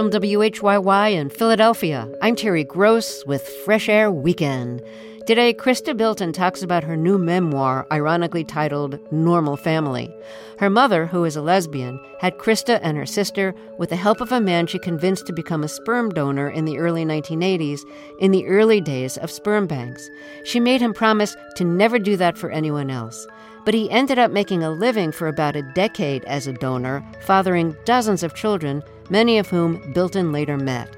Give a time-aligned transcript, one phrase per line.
[0.00, 4.80] From WHYY in Philadelphia, I'm Terry Gross with Fresh Air Weekend.
[5.26, 10.10] Today, Chrysta Bilton talks about her new memoir, ironically titled Normal Family.
[10.58, 14.32] Her mother, who is a lesbian, had Chrysta and her sister with the help of
[14.32, 17.82] a man she convinced to become a sperm donor in the early 1980s,
[18.20, 20.08] in the early days of sperm banks.
[20.44, 23.26] She made him promise to never do that for anyone else.
[23.66, 27.76] But he ended up making a living for about a decade as a donor, fathering
[27.84, 30.88] dozens of children, many of whom Bilton later met.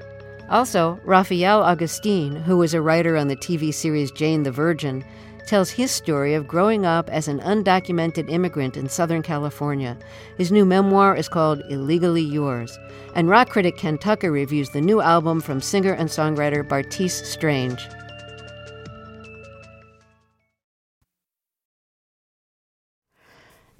[0.49, 5.03] Also, Rafael Agustin, who was a writer on the TV series Jane the Virgin,
[5.47, 9.97] tells his story of growing up as an undocumented immigrant in Southern California.
[10.37, 12.77] His new memoir is called Illegally Yours.
[13.15, 17.85] And rock critic Ken Tucker reviews the new album from singer and songwriter Bartees Strange.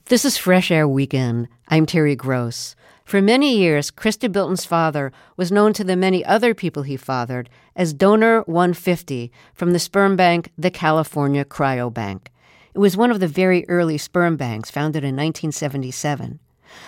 [0.05, 1.47] This is Fresh Air Weekend.
[1.69, 2.75] I'm Terry Gross.
[3.13, 7.47] For many years, Chrysta Bilton's father was known to the many other people he fathered
[7.75, 12.29] as Donor 150 from the sperm bank, the California Cryobank.
[12.73, 16.39] It was one of the very early sperm banks founded in 1977.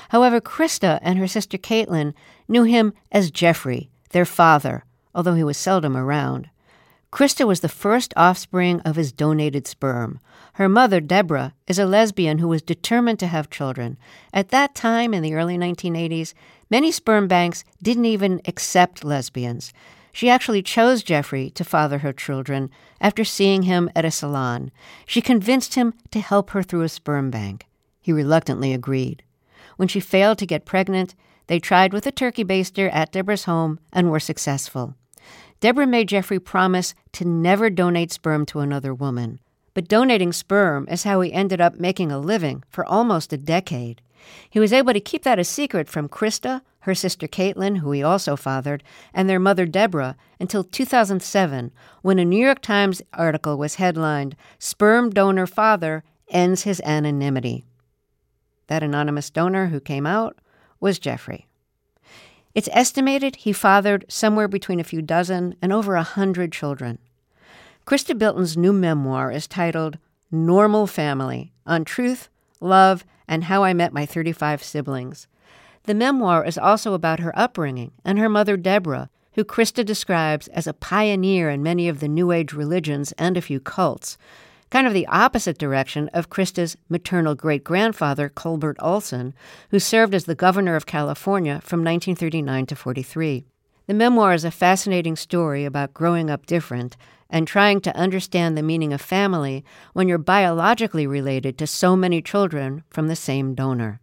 [0.10, 2.16] However, Chrysta and her sister Caitlin
[2.48, 6.50] knew him as Jeffrey, their father, although he was seldom around.
[7.12, 10.20] Krista was the first offspring of his donated sperm.
[10.56, 13.98] Her mother, Deborah, is a lesbian who was determined to have children.
[14.34, 16.34] At that time, in the early 1980s,
[16.70, 19.74] many sperm banks didn't even accept lesbians.
[20.14, 22.70] She actually chose Jeffrey to father her children
[23.02, 24.72] after seeing him at a salon.
[25.06, 27.66] She convinced him to help her through a sperm bank.
[28.00, 29.24] He reluctantly agreed.
[29.76, 31.16] When she failed to get pregnant,
[31.48, 34.96] they tried with a turkey baster at Deborah's home and were successful.
[35.60, 39.40] Deborah made Jeffrey promise to never donate sperm to another woman.
[39.76, 44.02] But donating sperm is how he ended up making a living for almost a decade.
[44.50, 48.02] He was able to keep that a secret from Chrysta, her sister Caitlin, who he
[48.02, 53.76] also fathered, and their mother Deborah until 2007, when a New York Times article was
[53.76, 57.66] headlined, Sperm Donor Father Ends His Anonymity.
[58.68, 60.40] That anonymous donor who came out
[60.80, 61.48] was Jeffrey.
[62.56, 67.00] It's estimated he fathered somewhere between a few dozen and over a hundred children.
[67.86, 70.00] Chrysta Bilton's new memoir is titled
[70.32, 72.30] Normal Family on Truth,
[72.60, 75.28] Love, and How I Met My 35 Siblings.
[75.84, 80.66] The memoir is also about her upbringing and her mother, Deborah, who Chrysta describes as
[80.66, 84.18] a pioneer in many of the New Age religions and a few cults,
[84.72, 89.36] kind of the opposite direction of Chrysta's maternal great grandfather, Culbert Olson,
[89.70, 93.46] who served as the governor of California from 1939 to 43.
[93.86, 96.98] The memoir is a fascinating story about growing up different
[97.36, 102.22] and trying to understand the meaning of family when you're biologically related to so many
[102.22, 104.00] children from the same donor.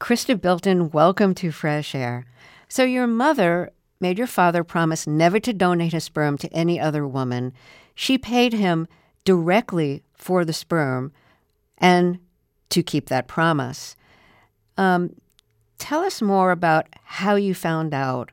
[0.00, 2.24] Chrysta Bilton, welcome to Fresh Air.
[2.66, 3.70] So, your mother
[4.00, 7.52] made your father promise never to donate his sperm to any other woman.
[7.94, 8.88] She paid him
[9.26, 11.12] directly for the sperm
[11.76, 12.18] and
[12.70, 13.94] to keep that promise.
[14.78, 15.16] Um,
[15.76, 18.30] tell us more about how you found out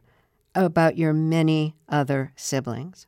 [0.55, 3.07] about your many other siblings.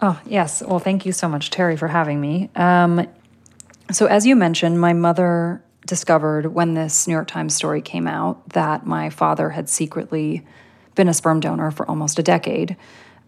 [0.00, 0.62] Oh, yes.
[0.62, 2.50] Well, thank you so much, Terry, for having me.
[2.54, 3.08] Um,
[3.90, 8.50] so, as you mentioned, my mother discovered when this New York Times story came out
[8.50, 10.44] that my father had secretly
[10.94, 12.76] been a sperm donor for almost a decade.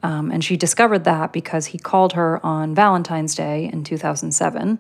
[0.03, 4.79] Um, and she discovered that because he called her on Valentine's Day in 2007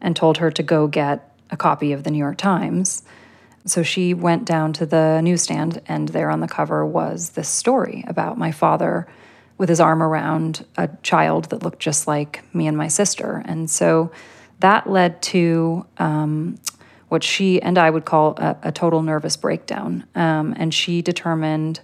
[0.00, 3.02] and told her to go get a copy of the New York Times.
[3.64, 8.04] So she went down to the newsstand, and there on the cover was this story
[8.08, 9.06] about my father
[9.62, 13.44] with his arm around a child that looked just like me and my sister.
[13.44, 14.10] And so
[14.58, 16.58] that led to um,
[17.10, 20.04] what she and I would call a, a total nervous breakdown.
[20.16, 21.78] Um, and she determined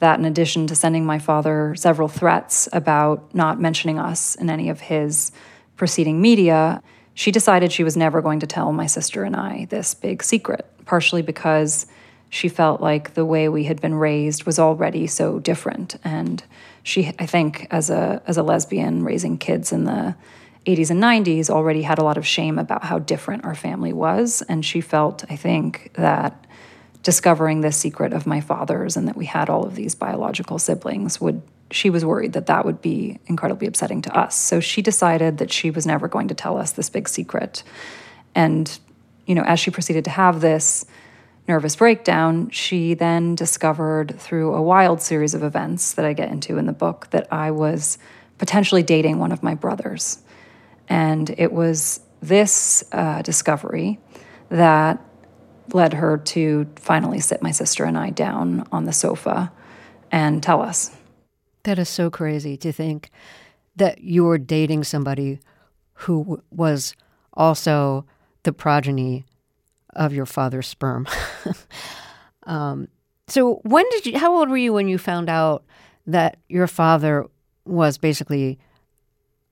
[0.00, 4.68] that in addition to sending my father several threats about not mentioning us in any
[4.68, 5.30] of his
[5.76, 6.82] preceding media,
[7.14, 10.66] she decided she was never going to tell my sister and I this big secret,
[10.84, 11.86] partially because
[12.28, 15.94] she felt like the way we had been raised was already so different.
[16.02, 16.42] And
[16.82, 20.14] she, I think, as a, as a lesbian raising kids in the
[20.66, 24.42] 80s and 90s, already had a lot of shame about how different our family was.
[24.42, 26.46] And she felt, I think, that
[27.02, 31.20] discovering the secret of my father's and that we had all of these biological siblings
[31.20, 31.42] would
[31.72, 35.50] she was worried that that would be incredibly upsetting to us so she decided that
[35.52, 37.62] she was never going to tell us this big secret
[38.34, 38.78] and
[39.24, 40.84] you know as she proceeded to have this
[41.50, 46.58] nervous breakdown she then discovered through a wild series of events that i get into
[46.58, 47.98] in the book that i was
[48.38, 50.22] potentially dating one of my brothers
[50.88, 53.98] and it was this uh, discovery
[54.50, 55.00] that
[55.74, 59.52] led her to finally sit my sister and I down on the sofa
[60.10, 60.90] and tell us.
[61.62, 63.10] That is so crazy to think
[63.76, 65.40] that you were dating somebody
[65.94, 66.94] who was
[67.34, 68.04] also
[68.42, 69.24] the progeny
[69.94, 71.06] of your father's sperm.
[72.44, 72.88] um,
[73.28, 74.18] so, when did you?
[74.18, 75.64] How old were you when you found out
[76.06, 77.26] that your father
[77.64, 78.58] was basically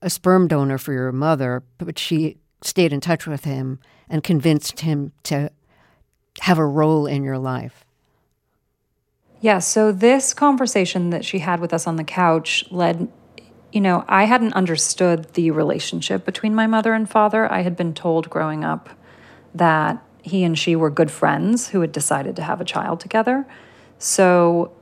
[0.03, 4.81] a sperm donor for your mother, but she stayed in touch with him and convinced
[4.81, 5.51] him to
[6.41, 7.85] have a role in your life?
[9.41, 13.09] Yeah, so this conversation that she had with us on the couch led,
[13.73, 17.51] you know, I hadn't understood the relationship between my mother and father.
[17.51, 18.91] I had been told growing up
[19.55, 23.47] that he and she were good friends who had decided to have a child together.
[23.99, 24.73] So,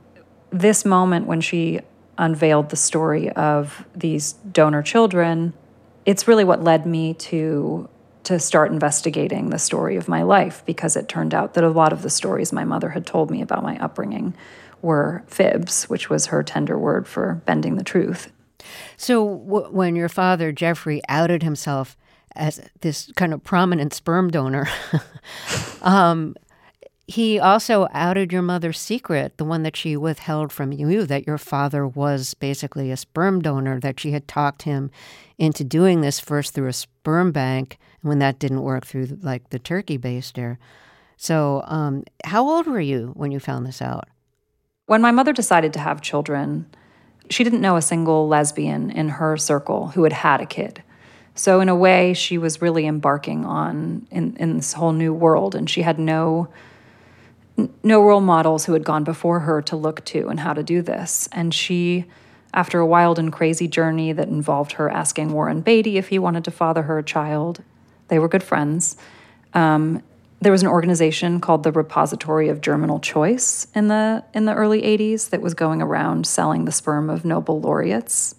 [0.49, 1.81] this moment when she
[2.17, 5.53] unveiled the story of these donor children,
[6.05, 7.89] it's really what led me to
[8.23, 11.93] to start investigating the story of my life because it turned out that a lot
[11.93, 14.33] of the stories my mother had told me about my upbringing
[14.81, 18.29] were fibs, which was her tender word for bending the truth.
[18.97, 21.95] So, w- when your father, Jeffrey, outed himself
[22.37, 24.67] as this kind of prominent sperm donor,
[25.81, 26.35] um,
[27.07, 31.37] he also outed your mother's secret, the one that she withheld from you, that your
[31.37, 34.91] father was basically a sperm donor, that she had talked him
[35.37, 39.49] into doing this first through a sperm bank, and when that didn't work, through like
[39.51, 40.57] the turkey baster.
[41.15, 44.09] So, um, how old were you when you found this out?
[44.85, 46.67] When my mother decided to have children,
[47.29, 50.83] she didn't know a single lesbian in her circle who had had a kid.
[51.37, 55.53] So, in a way, she was really embarking on in, in this whole new world,
[55.53, 56.49] and she had no
[57.83, 60.81] no role models who had gone before her to look to and how to do
[60.81, 61.27] this.
[61.31, 62.05] And she,
[62.53, 66.43] after a wild and crazy journey that involved her asking Warren Beatty if he wanted
[66.45, 67.63] to father her child,
[68.07, 68.97] they were good friends.
[69.53, 70.01] Um,
[70.41, 74.81] there was an organization called the Repository of Germinal Choice in the in the early
[74.81, 78.35] 80s that was going around selling the sperm of Nobel laureates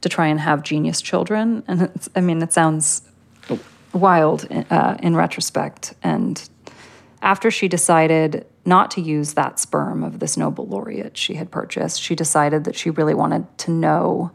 [0.00, 1.62] to try and have genius children.
[1.66, 3.02] And I mean, it sounds
[3.92, 5.94] wild uh, in retrospect.
[6.02, 6.48] And
[7.22, 12.02] after she decided not to use that sperm of this Nobel laureate she had purchased.
[12.02, 14.30] She decided that she really wanted to know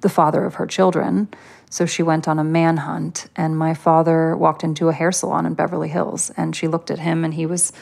[0.00, 1.28] the father of her children.
[1.68, 5.54] So she went on a manhunt, and my father walked into a hair salon in
[5.54, 7.72] Beverly Hills, and she looked at him, and he was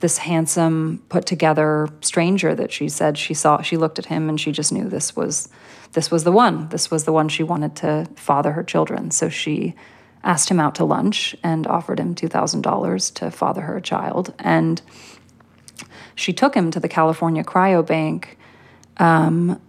[0.00, 3.62] this handsome, put together stranger that she said she saw.
[3.62, 5.48] She looked at him, and she just knew this was
[5.92, 6.68] this was the one.
[6.68, 9.10] This was the one she wanted to father her children.
[9.10, 9.74] So she
[10.22, 14.34] asked him out to lunch and offered him two thousand dollars to father her child,
[14.38, 14.80] and
[16.14, 18.36] she took him to the California Cryobank
[18.98, 19.60] um,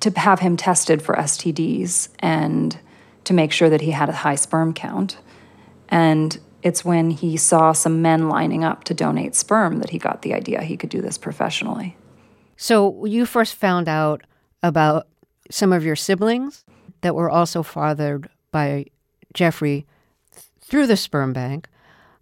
[0.00, 2.78] to have him tested for STDs and
[3.24, 5.18] to make sure that he had a high sperm count.
[5.88, 10.22] And it's when he saw some men lining up to donate sperm that he got
[10.22, 11.96] the idea he could do this professionally.
[12.56, 14.22] So you first found out
[14.62, 15.06] about
[15.50, 16.64] some of your siblings
[17.00, 18.86] that were also fathered by
[19.34, 19.86] Jeffrey
[20.60, 21.68] through the sperm bank.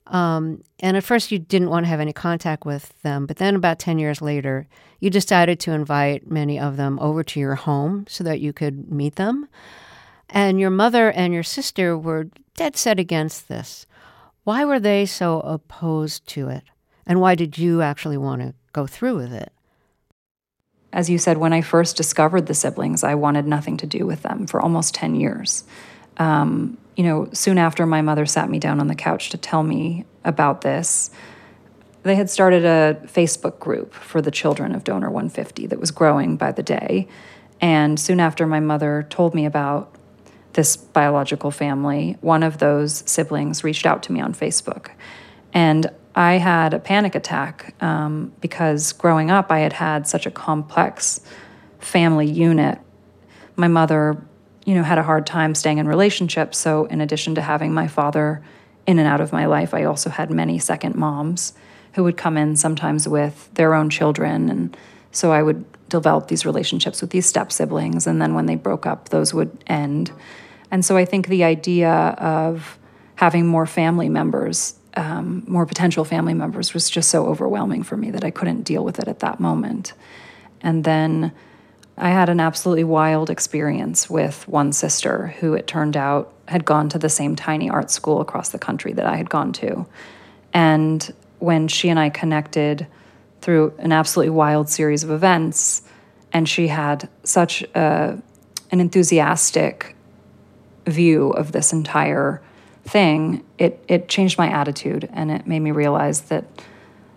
[0.08, 3.26] Um, and at first, you didn't want to have any contact with them.
[3.26, 4.68] But then, about 10 years later,
[5.00, 8.90] you decided to invite many of them over to your home so that you could
[8.90, 9.48] meet them.
[10.28, 13.86] And your mother and your sister were dead set against this.
[14.44, 16.62] Why were they so opposed to it?
[17.04, 19.52] And why did you actually want to go through with it?
[20.96, 24.22] As you said, when I first discovered the siblings, I wanted nothing to do with
[24.22, 25.64] them for almost 10 years.
[26.16, 29.62] Um, you know, soon after my mother sat me down on the couch to tell
[29.62, 31.10] me about this,
[32.02, 36.38] they had started a Facebook group for the children of Donor 150 that was growing
[36.38, 37.08] by the day.
[37.60, 39.94] And soon after my mother told me about
[40.54, 44.92] this biological family, one of those siblings reached out to me on Facebook.
[45.52, 50.30] And I had a panic attack um, because growing up, I had had such a
[50.30, 51.20] complex
[51.78, 52.78] family unit.
[53.54, 54.26] My mother
[54.66, 56.58] you know, had a hard time staying in relationships.
[56.58, 58.42] So, in addition to having my father
[58.86, 61.54] in and out of my life, I also had many second moms
[61.94, 64.50] who would come in sometimes with their own children.
[64.50, 64.76] And
[65.12, 68.06] so I would develop these relationships with these step siblings.
[68.06, 70.10] And then when they broke up, those would end.
[70.70, 72.78] And so I think the idea of
[73.14, 78.10] having more family members, um, more potential family members, was just so overwhelming for me
[78.10, 79.92] that I couldn't deal with it at that moment.
[80.62, 81.32] And then
[81.98, 86.88] I had an absolutely wild experience with one sister who it turned out had gone
[86.90, 89.86] to the same tiny art school across the country that I had gone to.
[90.52, 92.86] And when she and I connected
[93.40, 95.82] through an absolutely wild series of events,
[96.32, 98.20] and she had such a,
[98.70, 99.94] an enthusiastic
[100.86, 102.42] view of this entire
[102.86, 106.44] thing, it, it changed my attitude and it made me realize that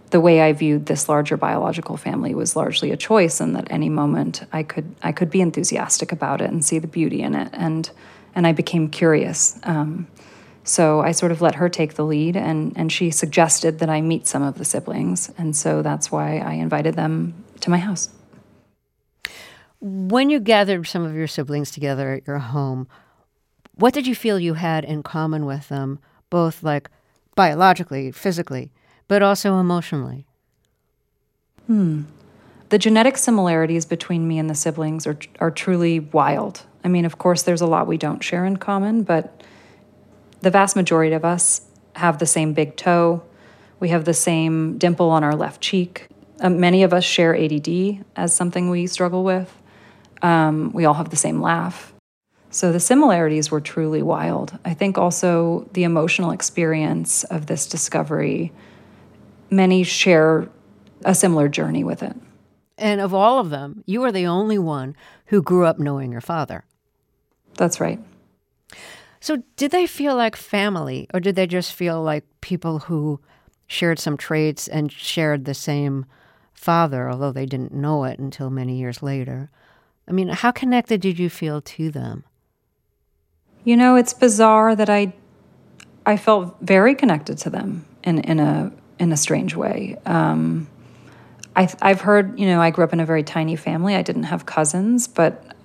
[0.09, 3.89] the way I viewed this larger biological family was largely a choice, and that any
[3.89, 7.49] moment I could I could be enthusiastic about it and see the beauty in it,
[7.53, 7.89] and
[8.33, 9.59] and I became curious.
[9.63, 10.07] Um,
[10.63, 14.01] so I sort of let her take the lead, and and she suggested that I
[14.01, 18.09] meet some of the siblings, and so that's why I invited them to my house.
[19.79, 22.88] When you gathered some of your siblings together at your home,
[23.79, 26.89] what did you feel you had in common with them, both like
[27.36, 28.71] biologically, physically?
[29.09, 30.25] but also emotionally.
[31.67, 32.03] Hmm.
[32.69, 36.62] The genetic similarities between me and the siblings are, are truly wild.
[36.86, 39.43] I mean, of course, there's a lot we don't share in common, but
[40.41, 41.62] the vast majority of us
[41.95, 43.24] have the same big toe.
[43.79, 46.07] We have the same dimple on our left cheek.
[46.39, 49.53] Um, many of us share ADD as something we struggle with.
[50.21, 51.91] Um, we all have the same laugh.
[52.51, 54.58] So the similarities were truly wild.
[54.65, 58.51] I think also the emotional experience of this discovery
[59.51, 60.50] many share
[61.06, 62.15] a similar journey with it.
[62.77, 64.96] And of all of them, you are the only one
[65.27, 66.65] who grew up knowing your father.
[67.56, 68.00] That's right.
[69.20, 73.20] So, did they feel like family, or did they just feel like people who
[73.68, 76.06] shared some traits and shared the same
[76.53, 79.51] father, although they didn't know it until many years later?
[80.08, 82.24] I mean, how connected did you feel to them?
[83.63, 85.13] You know, it's bizarre that I
[86.06, 89.98] I felt very connected to them in in a in a strange way.
[90.06, 90.68] Um,
[91.56, 93.96] I, I've heard, you know, I grew up in a very tiny family.
[93.96, 95.56] I didn't have cousins, but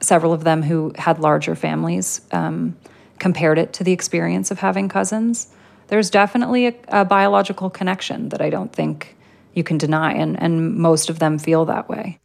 [0.00, 2.76] several of them who had larger families um,
[3.18, 5.48] compared it to the experience of having cousins.
[5.88, 9.16] There's definitely a, a, biological connection that I don't think
[9.54, 12.18] you can deny, and, and most of them feel that way.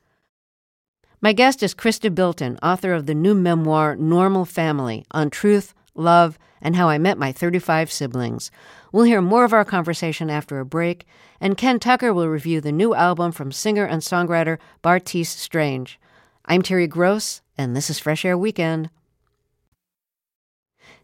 [1.24, 6.40] My guest is Chrysta Bilton, author of the new memoir, Normal Family On Truth, Love,
[6.60, 8.50] and How I Met My 35 Siblings.
[8.92, 11.06] We'll hear more of our conversation after a break,
[11.40, 16.00] and Ken Tucker will review the new album from singer and songwriter Bartees Strange.
[16.46, 18.90] I'm Terry Gross, and this is Fresh Air Weekend.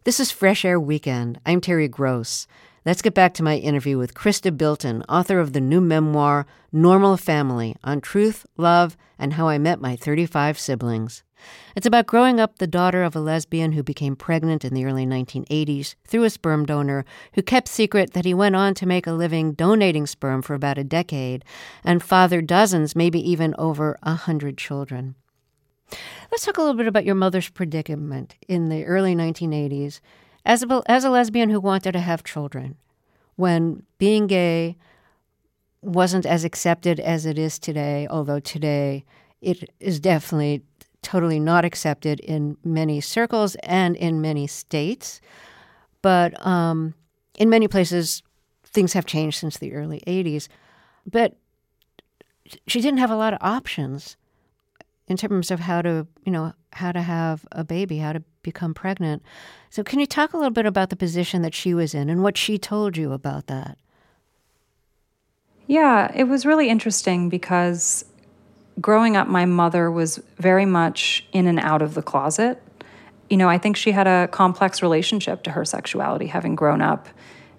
[0.02, 1.38] This is Fresh Air Weekend.
[1.46, 2.48] I'm Terry Gross.
[2.86, 7.16] Let's get back to my interview with Chrysta Bilton, author of the new memoir, Normal
[7.16, 11.24] Family On Truth, Love, and How I Met My 35 Siblings.
[11.74, 15.06] It's about growing up the daughter of a lesbian who became pregnant in the early
[15.06, 17.04] 1980s through a sperm donor
[17.34, 20.78] who kept secret that he went on to make a living donating sperm for about
[20.78, 21.44] a decade
[21.82, 25.16] and fathered dozens, maybe even over a hundred children.
[26.30, 30.00] Let's talk a little bit about your mother's predicament in the early 1980s
[30.48, 32.76] as a, as a lesbian who wanted to have children
[33.36, 34.76] when being gay
[35.82, 39.04] wasn't as accepted as it is today, although today
[39.42, 40.62] it is definitely
[41.02, 45.20] totally not accepted in many circles and in many states.
[46.02, 46.94] But um,
[47.38, 48.22] in many places,
[48.64, 50.48] things have changed since the early 80s.
[51.06, 51.36] But
[52.66, 54.16] she didn't have a lot of options
[55.06, 58.74] in terms of how to, you know, how to have a baby, how to become
[58.74, 59.22] pregnant.
[59.70, 62.22] So, can you talk a little bit about the position that she was in and
[62.22, 63.76] what she told you about that?
[65.66, 68.06] Yeah, it was really interesting because
[68.80, 72.62] growing up, my mother was very much in and out of the closet.
[73.28, 77.08] You know, I think she had a complex relationship to her sexuality, having grown up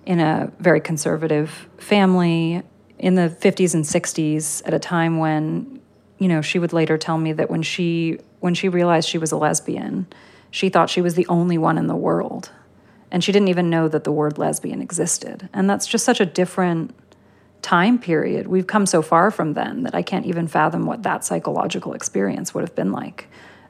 [0.07, 2.63] in a very conservative family
[2.97, 5.79] in the 50s and 60s at a time when,
[6.17, 9.31] you know, she would later tell me that when she when she realized she was
[9.31, 10.07] a lesbian,
[10.51, 12.51] she thought she was the only one in the world.
[13.11, 15.49] And she didn't even know that the word lesbian existed.
[15.53, 16.95] And that's just such a different
[17.61, 18.47] time period.
[18.47, 22.53] We've come so far from then that I can't even fathom what that psychological experience
[22.53, 23.27] would have been like.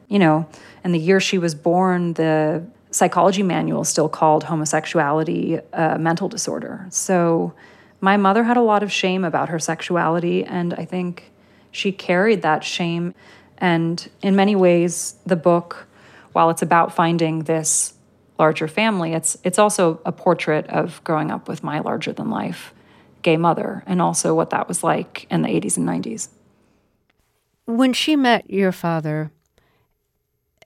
[0.07, 0.47] You know,
[0.83, 6.87] and the year she was born, the psychology manual still called homosexuality a mental disorder.
[6.89, 7.53] So
[8.01, 11.31] my mother had a lot of shame about her sexuality, and I think
[11.71, 13.13] she carried that shame.
[13.57, 15.87] And in many ways, the book,
[16.33, 17.93] while it's about finding this
[18.37, 22.73] larger family, it's it's also a portrait of growing up with my larger than life
[23.21, 26.29] gay mother and also what that was like in the 80s and 90s.
[27.65, 29.31] When she met your father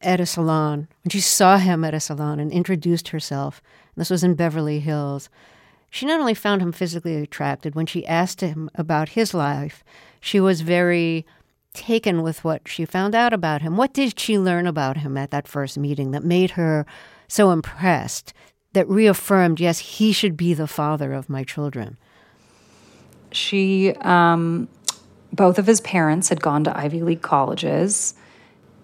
[0.02, 3.62] at a salon, when she saw him at a salon and introduced herself,
[3.96, 5.30] and this was in Beverly Hills,
[5.90, 9.84] she not only found him physically attracted, when she asked him about his life,
[10.20, 11.26] she was very
[11.74, 13.78] taken with what she found out about him.
[13.78, 16.86] What did she learn about him at that first meeting that made her
[17.28, 18.34] so impressed,
[18.74, 21.98] that reaffirmed, yes, he should be the father of my children?
[23.32, 24.68] She, um,
[25.32, 28.14] both of his parents had gone to Ivy League colleges,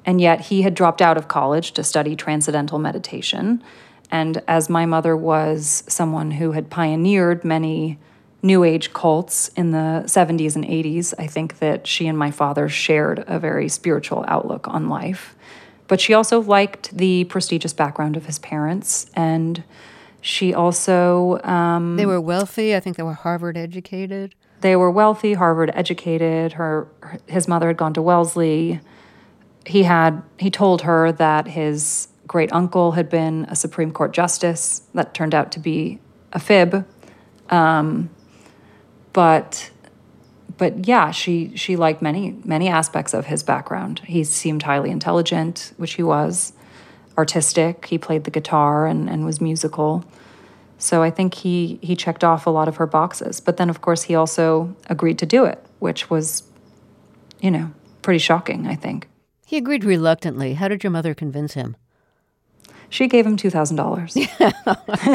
[0.06, 3.64] and yet he had dropped out of college to study transcendental meditation.
[4.10, 8.00] And as my mother was someone who had pioneered many
[8.42, 11.14] New Age cults in the 70s and 80s.
[11.18, 15.36] I think that she and my father shared a very spiritual outlook on life.
[15.88, 19.10] But she also liked the prestigious background of his parents.
[19.14, 19.64] And
[20.22, 21.40] she also.
[21.44, 22.76] Um, they were wealthy.
[22.76, 24.36] I think they were Harvard educated.
[24.62, 26.54] They were wealthy, Harvard educated.
[26.54, 26.88] Her,
[27.28, 28.82] his mother had gone to Wellesley.
[29.66, 34.84] He had he told her that his great uncle had been a Supreme Court justice.
[34.94, 36.00] That turned out to be
[36.34, 36.86] a fib.
[37.50, 38.10] Um,
[39.14, 39.72] but
[40.58, 44.00] but yeah, she she liked many many aspects of his background.
[44.06, 46.54] He seemed highly intelligent, which he was,
[47.18, 47.86] artistic.
[47.86, 50.04] He played the guitar and, and was musical.
[50.78, 53.40] So I think he he checked off a lot of her boxes.
[53.40, 56.44] But then of course he also agreed to do it, which was,
[57.42, 59.08] you know, pretty shocking, I think.
[59.46, 60.54] He agreed reluctantly.
[60.54, 61.76] How did your mother convince him?
[62.90, 64.16] She gave him two thousand dollars.
[64.40, 64.52] Yeah,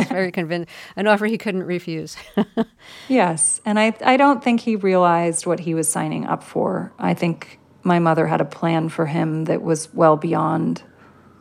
[0.09, 0.71] Very convinced.
[0.97, 2.16] An offer he couldn't refuse.
[3.09, 6.93] yes, and I I don't think he realized what he was signing up for.
[6.99, 10.83] I think my mother had a plan for him that was well beyond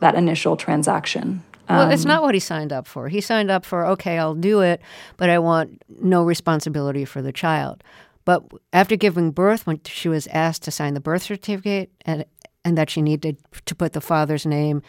[0.00, 1.42] that initial transaction.
[1.68, 3.08] Well, it's um, not what he signed up for.
[3.08, 4.82] He signed up for, okay, I'll do it,
[5.16, 7.82] but I want no responsibility for the child.
[8.26, 12.26] But after giving birth, when she was asked to sign the birth certificate and,
[12.64, 14.82] and that she needed to put the father's name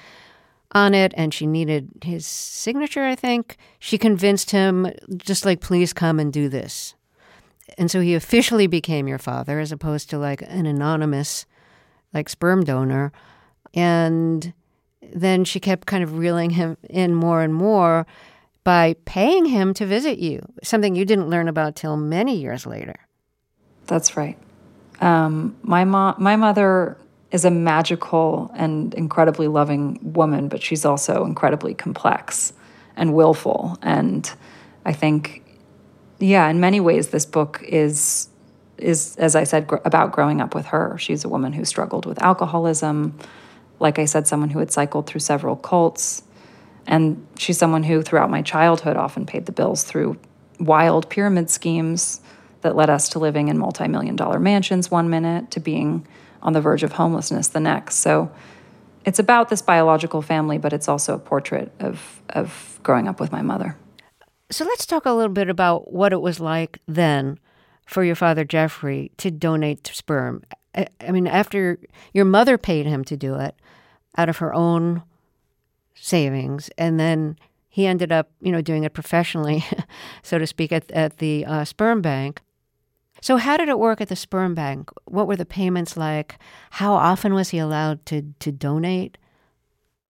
[0.75, 3.57] on it and she needed his signature, I think.
[3.79, 6.93] She convinced him, just like, please come and do this.
[7.77, 11.45] And so he officially became your father as opposed to like an anonymous,
[12.13, 13.11] like sperm donor.
[13.73, 14.53] And
[15.01, 18.05] then she kept kind of reeling him in more and more
[18.65, 22.95] by paying him to visit you, something you didn't learn about till many years later.
[23.87, 24.37] That's right.
[24.99, 26.97] Um, my mom, my mother
[27.31, 32.53] is a magical and incredibly loving woman, but she's also incredibly complex
[32.95, 33.77] and willful.
[33.81, 34.31] And
[34.85, 35.43] I think,
[36.19, 38.29] yeah, in many ways, this book is
[38.77, 40.97] is as I said gr- about growing up with her.
[40.97, 43.17] She's a woman who struggled with alcoholism,
[43.79, 46.23] like I said, someone who had cycled through several cults,
[46.85, 50.17] and she's someone who, throughout my childhood, often paid the bills through
[50.59, 52.21] wild pyramid schemes
[52.61, 56.05] that led us to living in multi-million dollar mansions one minute to being
[56.45, 57.95] on the verge of homelessness the next.
[57.95, 58.31] So
[59.03, 63.31] it's about this biological family, but it's also a portrait of, of growing up with
[63.31, 63.75] my mother.
[64.51, 67.39] So let's talk a little bit about what it was like then
[67.87, 70.43] for your father, Jeffrey, to donate sperm.
[70.75, 71.79] I, mean, after
[72.13, 73.55] your mother paid him to do it
[74.17, 75.01] out of her own
[75.95, 77.37] savings, and then
[77.69, 79.65] he ended up, you know, doing it professionally,
[80.21, 82.41] so to speak, at, at the uh, sperm bank.
[83.25, 84.91] So, how did it work at the sperm bank?
[85.05, 86.37] What were the payments like?
[86.69, 89.17] How often was he allowed to, to donate?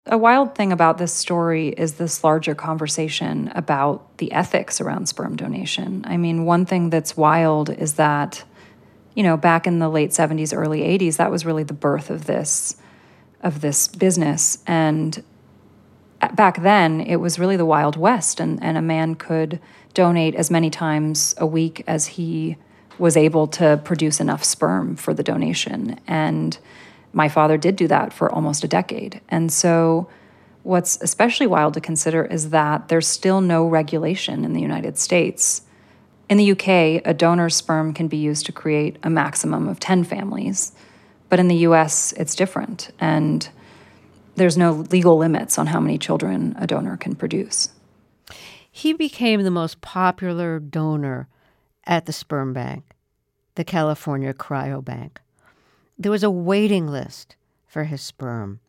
[0.06, 5.34] A wild thing about this story is this larger conversation about the ethics around sperm
[5.34, 6.04] donation.
[6.06, 8.44] I mean, one thing that's wild is that,
[9.16, 12.26] you know, back in the late 70s, early 80s, that was really the birth of
[12.26, 12.76] this
[13.42, 14.62] of this business.
[14.68, 15.24] And
[16.36, 19.58] back then, it was really the Wild West, and, and a man could
[19.94, 22.56] donate as many times a week as he
[23.00, 25.98] was able to produce enough sperm for the donation.
[26.06, 26.56] And
[27.12, 29.20] my father did do that for almost a decade.
[29.28, 30.08] And so,
[30.62, 35.62] what's especially wild to consider is that there's still no regulation in the United States.
[36.28, 40.04] In the UK, a donor's sperm can be used to create a maximum of 10
[40.04, 40.72] families.
[41.30, 42.90] But in the US, it's different.
[43.00, 43.48] And
[44.36, 47.70] there's no legal limits on how many children a donor can produce.
[48.70, 51.28] He became the most popular donor
[51.86, 52.84] at the sperm bank,
[53.54, 55.18] the California Cryobank.
[55.98, 58.60] There was a waiting list for his sperm.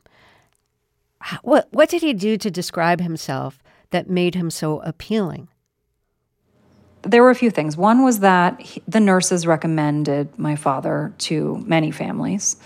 [1.43, 5.47] What, what did he do to describe himself that made him so appealing?
[7.03, 7.77] There were a few things.
[7.77, 12.57] One was that he, the nurses recommended my father to many families,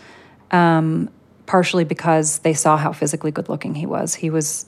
[0.51, 1.10] um,
[1.45, 4.15] partially because they saw how physically good looking he was.
[4.15, 4.65] He was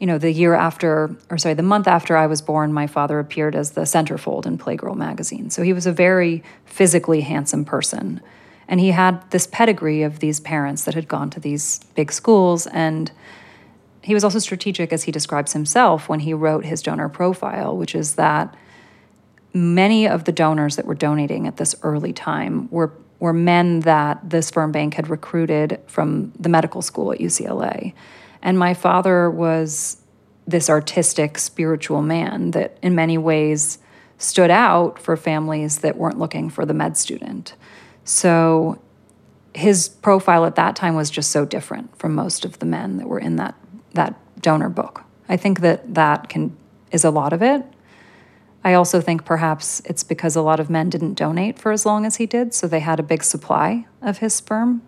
[0.00, 3.18] you know, the year after, or sorry, the month after I was born, my father
[3.18, 5.50] appeared as the centerfold in Playgirl magazine.
[5.50, 8.20] So he was a very physically handsome person.
[8.66, 12.66] And he had this pedigree of these parents that had gone to these big schools.
[12.66, 13.12] And
[14.02, 17.94] he was also strategic, as he describes himself, when he wrote his donor profile, which
[17.94, 18.54] is that
[19.52, 24.28] many of the donors that were donating at this early time were, were men that
[24.28, 27.94] the sperm bank had recruited from the medical school at UCLA.
[28.44, 29.96] And my father was
[30.46, 33.78] this artistic, spiritual man that, in many ways,
[34.18, 37.54] stood out for families that weren't looking for the med student.
[38.04, 38.78] So
[39.54, 43.08] his profile at that time was just so different from most of the men that
[43.08, 43.54] were in that
[43.94, 45.04] that donor book.
[45.28, 46.56] I think that that can
[46.92, 47.64] is a lot of it.
[48.62, 52.06] I also think perhaps it's because a lot of men didn't donate for as long
[52.06, 54.82] as he did, so they had a big supply of his sperm.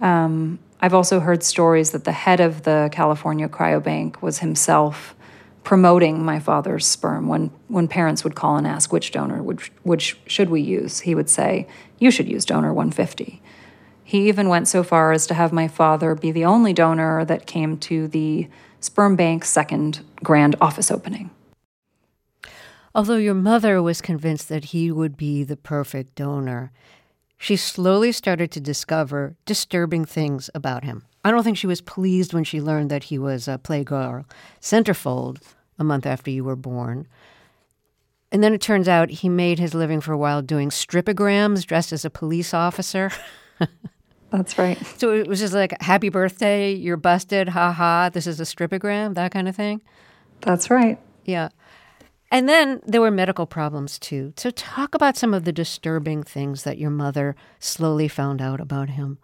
[0.00, 5.14] Um, I've also heard stories that the head of the California cryobank was himself
[5.62, 10.18] promoting my father's sperm when when parents would call and ask which donor which which
[10.26, 11.00] should we use?
[11.00, 13.42] He would say you should use donor 150
[14.10, 17.46] he even went so far as to have my father be the only donor that
[17.46, 18.48] came to the
[18.80, 21.30] sperm bank's second grand office opening.
[22.92, 26.72] Although your mother was convinced that he would be the perfect donor
[27.42, 31.06] she slowly started to discover disturbing things about him.
[31.24, 34.26] I don't think she was pleased when she learned that he was a Playgirl
[34.60, 35.38] centerfold
[35.78, 37.08] a month after you were born.
[38.30, 41.94] And then it turns out he made his living for a while doing stripograms dressed
[41.94, 43.10] as a police officer.
[44.30, 44.76] That's right.
[44.98, 49.14] So it was just like, happy birthday, you're busted, ha ha, this is a stripogram,
[49.14, 49.80] that kind of thing.
[50.42, 50.98] That's right.
[51.24, 51.48] Yeah.
[52.30, 54.32] And then there were medical problems too.
[54.36, 58.90] So, talk about some of the disturbing things that your mother slowly found out about
[58.90, 59.18] him.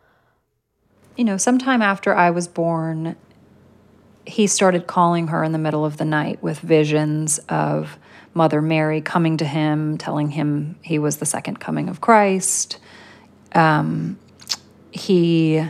[1.17, 3.17] You know, sometime after I was born,
[4.27, 7.97] he started calling her in the middle of the night with visions of
[8.35, 12.79] Mother Mary coming to him, telling him he was the second coming of Christ.
[13.55, 14.19] Um,
[14.91, 15.65] he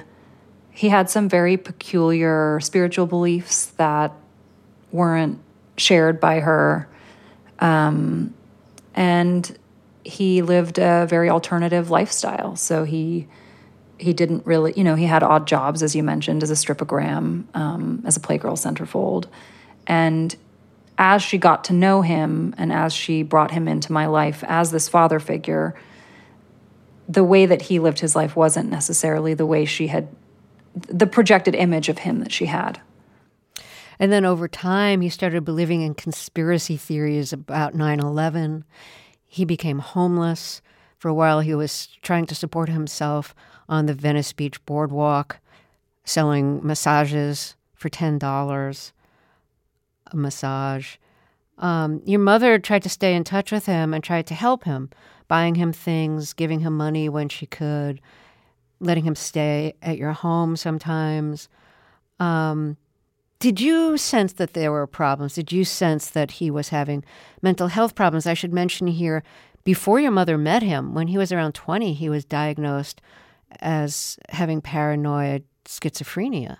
[0.70, 4.12] he had some very peculiar spiritual beliefs that
[4.90, 5.38] weren't
[5.76, 6.88] shared by her.
[7.58, 8.34] Um,
[8.94, 9.58] and
[10.04, 12.56] he lived a very alternative lifestyle.
[12.56, 13.26] So he
[13.98, 17.44] he didn't really, you know, he had odd jobs, as you mentioned, as a stripogram,
[17.54, 19.24] um, as a Playgirl centerfold.
[19.86, 20.36] And
[20.98, 24.70] as she got to know him and as she brought him into my life as
[24.70, 25.74] this father figure,
[27.08, 30.08] the way that he lived his life wasn't necessarily the way she had,
[30.74, 32.80] the projected image of him that she had.
[33.98, 38.64] And then over time, he started believing in conspiracy theories about 9 11.
[39.24, 40.60] He became homeless.
[40.98, 43.34] For a while, he was trying to support himself
[43.68, 45.38] on the Venice Beach boardwalk,
[46.04, 48.92] selling massages for $10
[50.12, 50.96] a massage.
[51.58, 54.90] Um, your mother tried to stay in touch with him and tried to help him,
[55.28, 58.00] buying him things, giving him money when she could,
[58.78, 61.48] letting him stay at your home sometimes.
[62.20, 62.76] Um,
[63.38, 65.34] did you sense that there were problems?
[65.34, 67.04] Did you sense that he was having
[67.42, 68.26] mental health problems?
[68.26, 69.22] I should mention here
[69.66, 73.02] before your mother met him, when he was around 20, he was diagnosed
[73.60, 76.58] as having paranoid schizophrenia.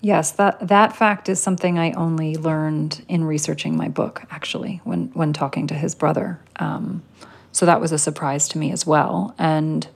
[0.00, 4.22] Yes, that that fact is something I only learned in researching my book.
[4.30, 7.02] Actually, when when talking to his brother, um,
[7.50, 9.34] so that was a surprise to me as well.
[9.38, 9.86] And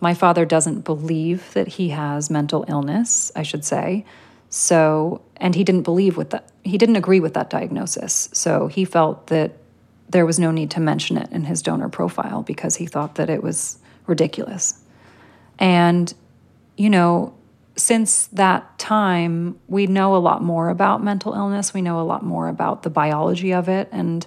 [0.00, 3.32] my father doesn't believe that he has mental illness.
[3.34, 4.04] I should say.
[4.50, 8.28] So, and he didn't believe with that, he didn't agree with that diagnosis.
[8.32, 9.52] So he felt that
[10.08, 13.28] there was no need to mention it in his donor profile because he thought that
[13.28, 14.82] it was ridiculous.
[15.58, 16.12] And,
[16.76, 17.34] you know,
[17.76, 21.74] since that time, we know a lot more about mental illness.
[21.74, 23.88] We know a lot more about the biology of it.
[23.92, 24.26] And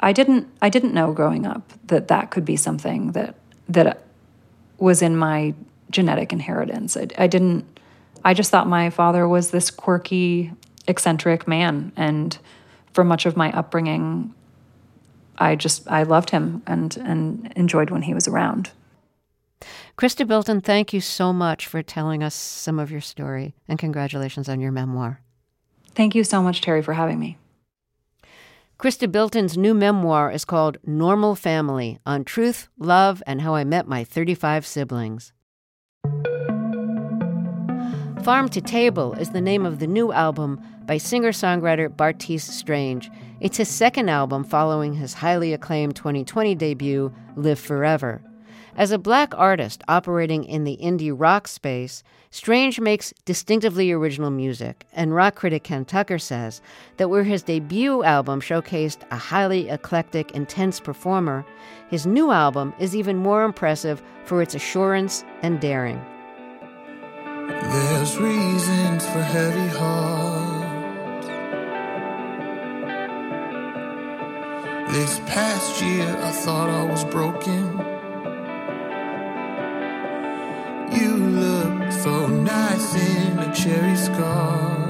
[0.00, 3.34] I didn't, I didn't know growing up that that could be something that,
[3.68, 4.04] that
[4.78, 5.54] was in my
[5.90, 6.96] genetic inheritance.
[6.96, 7.73] I, I didn't,
[8.24, 10.52] I just thought my father was this quirky,
[10.88, 11.92] eccentric man.
[11.96, 12.36] And
[12.92, 14.34] for much of my upbringing,
[15.38, 18.70] I just I loved him and and enjoyed when he was around.
[19.96, 24.48] Chrysta Bilton, thank you so much for telling us some of your story and congratulations
[24.48, 25.20] on your memoir.
[25.94, 27.38] Thank you so much, Terry, for having me.
[28.78, 33.86] Chrysta Bilton's new memoir is called Normal Family on Truth, Love, and How I Met
[33.86, 35.32] My 35 Siblings.
[38.24, 43.10] Farm to Table is the name of the new album by singer songwriter Bartees Strange.
[43.38, 48.22] It's his second album following his highly acclaimed 2020 debut, Live Forever.
[48.76, 54.86] As a black artist operating in the indie rock space, Strange makes distinctively original music,
[54.94, 56.62] and rock critic Ken Tucker says
[56.96, 61.44] that where his debut album showcased a highly eclectic, intense performer,
[61.90, 66.02] his new album is even more impressive for its assurance and daring.
[67.48, 71.26] There's reasons for heavy hearts.
[74.92, 77.78] This past year, I thought I was broken.
[80.98, 84.83] You look so nice in a cherry scarf.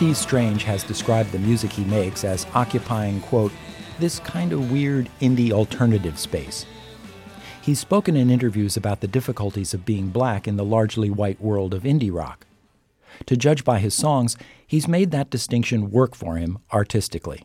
[0.00, 3.52] Bartees Strange has described the music he makes as occupying, quote,
[3.98, 6.64] this kind of weird indie alternative space.
[7.60, 11.74] He's spoken in interviews about the difficulties of being black in the largely white world
[11.74, 12.46] of indie rock.
[13.26, 17.44] To judge by his songs, he's made that distinction work for him artistically.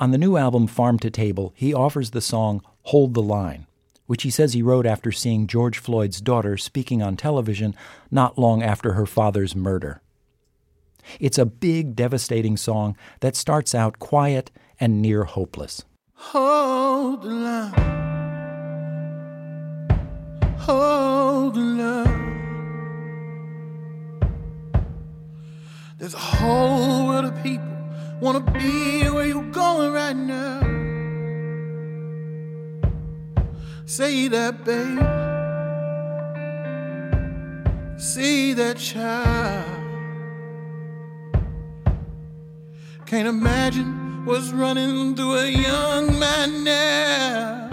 [0.00, 3.68] On the new album Farm to Table, he offers the song Hold the Line,
[4.06, 7.76] which he says he wrote after seeing George Floyd's daughter speaking on television
[8.10, 10.02] not long after her father's murder.
[11.20, 15.84] It's a big, devastating song that starts out quiet and near hopeless.
[16.14, 17.98] Hold the line.
[20.58, 22.28] Hold the line.
[25.98, 27.66] There's a whole world of people
[28.20, 30.60] wanna be where you're going right now.
[33.86, 34.98] Say that, babe.
[37.98, 39.77] See that child.
[43.08, 47.70] Can't imagine what's running through a young man now.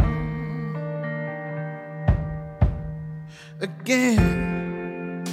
[3.59, 5.25] Again,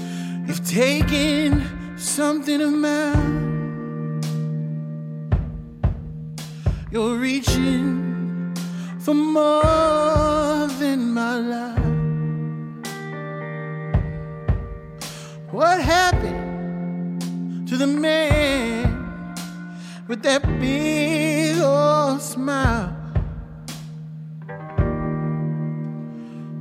[0.44, 4.20] you've taken something of mine.
[6.90, 8.56] You're reaching
[8.98, 11.78] for more than my life.
[15.52, 17.22] What happened
[17.68, 18.81] to the man
[20.12, 22.94] with that big old smile?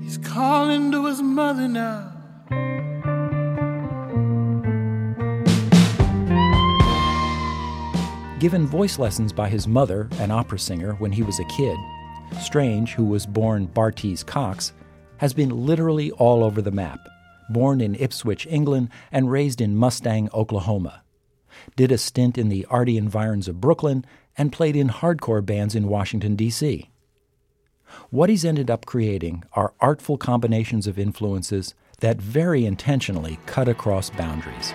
[0.02, 2.14] He's calling to his mother now.
[8.40, 11.78] Given voice lessons by his mother, an opera singer, when he was a kid,
[12.40, 14.72] Strange, who was born Bartees Cox,
[15.18, 17.00] has been literally all over the map.
[17.50, 21.02] Born in Ipswich, England, and raised in Mustang, Oklahoma.
[21.76, 24.06] Did a stint in the arty environs of Brooklyn
[24.38, 26.90] and played in hardcore bands in Washington, D.C.
[28.10, 34.10] What he's ended up creating are artful combinations of influences that very intentionally cut across
[34.10, 34.74] boundaries.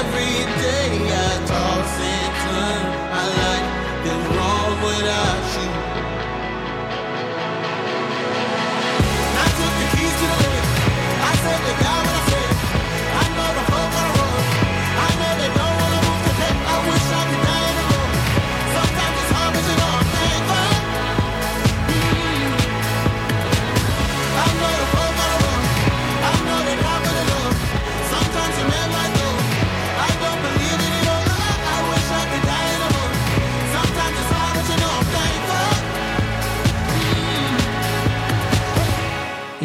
[0.00, 2.82] Every day I toss and turn.
[3.12, 3.59] My life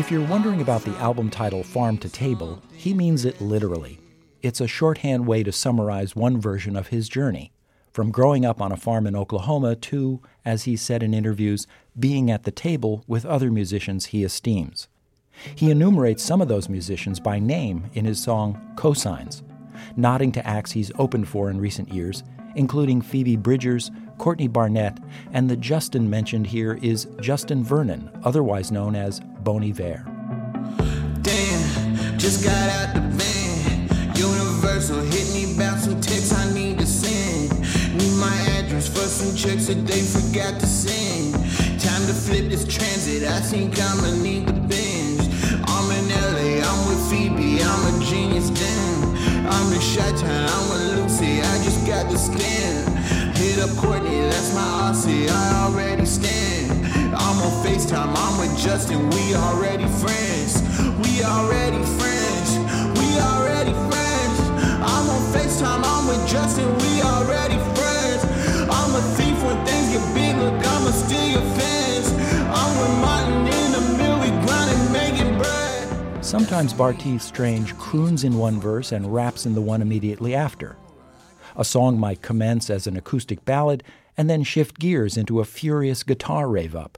[0.05, 3.97] If you're wondering about the album title Farm to Table, he means it literally.
[4.43, 7.51] It's a shorthand way to summarize one version of his journey
[7.91, 11.65] from growing up on a farm in Oklahoma to, as he said in interviews,
[11.99, 14.87] being at the table with other musicians he esteems.
[15.55, 19.41] He enumerates some of those musicians by name in his song Cosigns,
[19.97, 22.21] nodding to acts he's opened for in recent years,
[22.55, 24.97] including Phoebe Bridgers, Courtney Barnett,
[25.33, 30.05] and the Justin mentioned here is Justin Vernon, otherwise known as Bon Iver.
[31.21, 34.15] Damn, just got out the van.
[34.15, 37.51] Universal hit me back some I need to send.
[37.97, 41.33] Need my address for some checks that they forgot to send.
[41.79, 43.23] Time to flip this transit.
[43.27, 45.21] I think I'ma need the binge.
[45.67, 49.15] I'm in LA, I'm with Phoebe, I'm a genius damn.
[49.47, 49.81] I'm in
[50.25, 52.15] I'm with Lucy, I just got the.
[53.35, 54.04] Hit up Courtney,
[54.45, 56.71] that's my Aussie, I already stand.
[57.15, 60.61] I'm on FaceTime, I'm with Justin, we already friends.
[61.01, 62.57] We already friends.
[62.99, 64.39] We already friends.
[64.85, 68.23] I'm on FaceTime, I'm with Justin, we already friends.
[68.69, 72.11] I'm a thief when things get big, look, I'ma steal your fans.
[72.53, 76.23] I'm with Martin in the mill, we grinding, making bread.
[76.25, 80.75] Sometimes Bartees Strange croons in one verse and raps in the one immediately after.
[81.57, 83.81] A song might commence as an acoustic ballad
[84.17, 86.97] and then shift gears into a furious guitar rave up.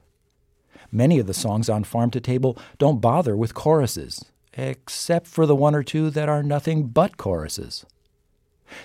[0.90, 5.56] Many of the songs on Farm to Table don't bother with choruses, except for the
[5.56, 7.84] one or two that are nothing but choruses.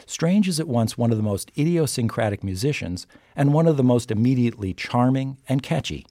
[0.05, 4.11] Strange is at once one of the most idiosyncratic musicians and one of the most
[4.11, 6.05] immediately charming and catchy.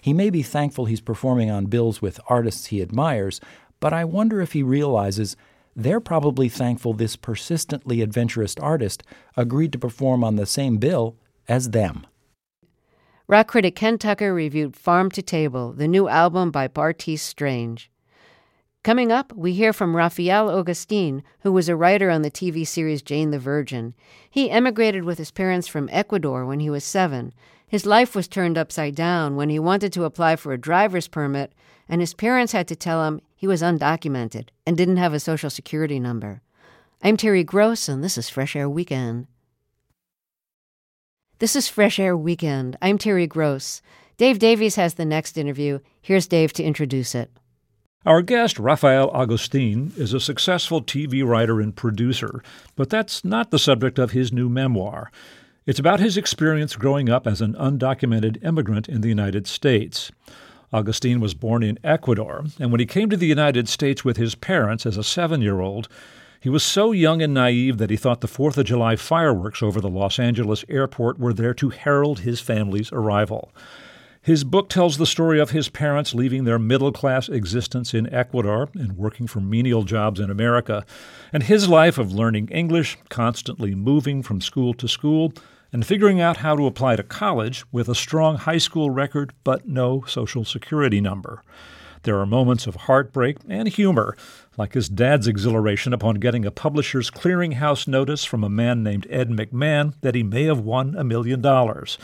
[0.00, 3.40] He may be thankful he's performing on bills with artists he admires,
[3.80, 5.36] but I wonder if he realizes
[5.78, 9.04] they're probably thankful this persistently adventurous artist
[9.36, 12.04] agreed to perform on the same bill as them.
[13.28, 17.92] Rock critic Ken Tucker reviewed Farm to Table, the new album by Bartees Strange.
[18.82, 23.00] Coming up, we hear from Rafael Agustin, who was a writer on the TV series
[23.00, 23.94] Jane the Virgin.
[24.28, 27.32] He emigrated with his parents from Ecuador when he was seven.
[27.68, 31.52] His life was turned upside down when he wanted to apply for a driver's permit,
[31.88, 35.48] and his parents had to tell him he was undocumented and didn't have a social
[35.48, 36.42] security number.
[37.04, 39.28] I'm Terry Gross, and this is Fresh Air Weekend.
[41.38, 42.76] This is Fresh Air Weekend.
[42.82, 43.80] I'm Terry Gross.
[44.16, 45.78] Dave Davies has the next interview.
[46.02, 47.30] Here's Dave to introduce it.
[48.04, 52.42] Our guest, Rafael Agustin, is a successful TV writer and producer,
[52.74, 55.12] but that's not the subject of his new memoir.
[55.64, 60.10] It's about his experience growing up as an undocumented immigrant in the United States.
[60.72, 64.34] Agustin was born in Ecuador, and when he came to the United States with his
[64.34, 65.88] parents as a seven year old,
[66.40, 69.80] he was so young and naive that he thought the Fourth of July fireworks over
[69.80, 73.52] the Los Angeles airport were there to herald his family's arrival.
[74.20, 78.68] His book tells the story of his parents leaving their middle class existence in Ecuador
[78.74, 80.84] and working for menial jobs in America,
[81.32, 85.32] and his life of learning English, constantly moving from school to school,
[85.72, 89.68] and figuring out how to apply to college with a strong high school record but
[89.68, 91.42] no Social Security number.
[92.02, 94.16] There are moments of heartbreak and humor,
[94.56, 99.30] like his dad's exhilaration upon getting a publisher's clearinghouse notice from a man named Ed
[99.30, 101.98] McMahon that he may have won a million dollars.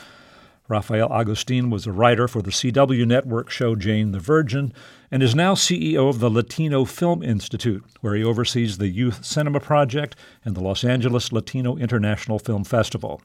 [0.67, 4.73] Rafael Agustin was a writer for the CW network show Jane the Virgin
[5.11, 9.61] and is now CEO of the Latino Film Institute, where he oversees the Youth Cinema
[9.61, 13.21] Project and the Los Angeles Latino International Film Festival.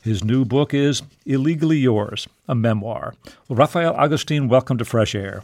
[0.00, 3.12] His new book is Illegally Yours, a memoir.
[3.48, 5.42] Well, Rafael Agustin, welcome to Fresh Air.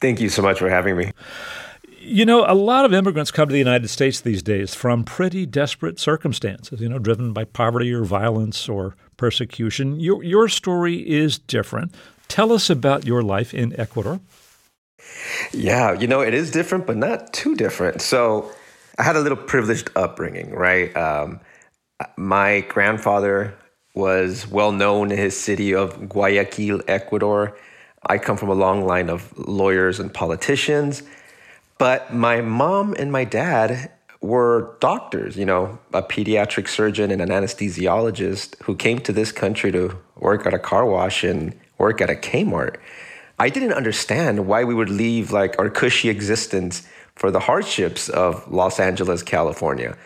[0.00, 1.10] Thank you so much for having me.
[1.98, 5.46] You know, a lot of immigrants come to the United States these days from pretty
[5.46, 10.00] desperate circumstances, you know, driven by poverty or violence or persecution.
[10.00, 11.94] Your, your story is different.
[12.28, 14.20] Tell us about your life in Ecuador.
[15.52, 18.00] Yeah, you know, it is different, but not too different.
[18.00, 18.50] So
[18.98, 20.94] I had a little privileged upbringing, right?
[20.96, 21.40] Um,
[22.16, 23.54] my grandfather
[23.94, 27.56] was well known in his city of Guayaquil, Ecuador.
[28.06, 31.02] I come from a long line of lawyers and politicians.
[31.78, 33.90] But my mom and my dad
[34.24, 39.70] were doctors, you know, a pediatric surgeon and an anesthesiologist who came to this country
[39.70, 42.76] to work at a car wash and work at a Kmart.
[43.38, 48.50] I didn't understand why we would leave like our cushy existence for the hardships of
[48.50, 49.96] Los Angeles, California.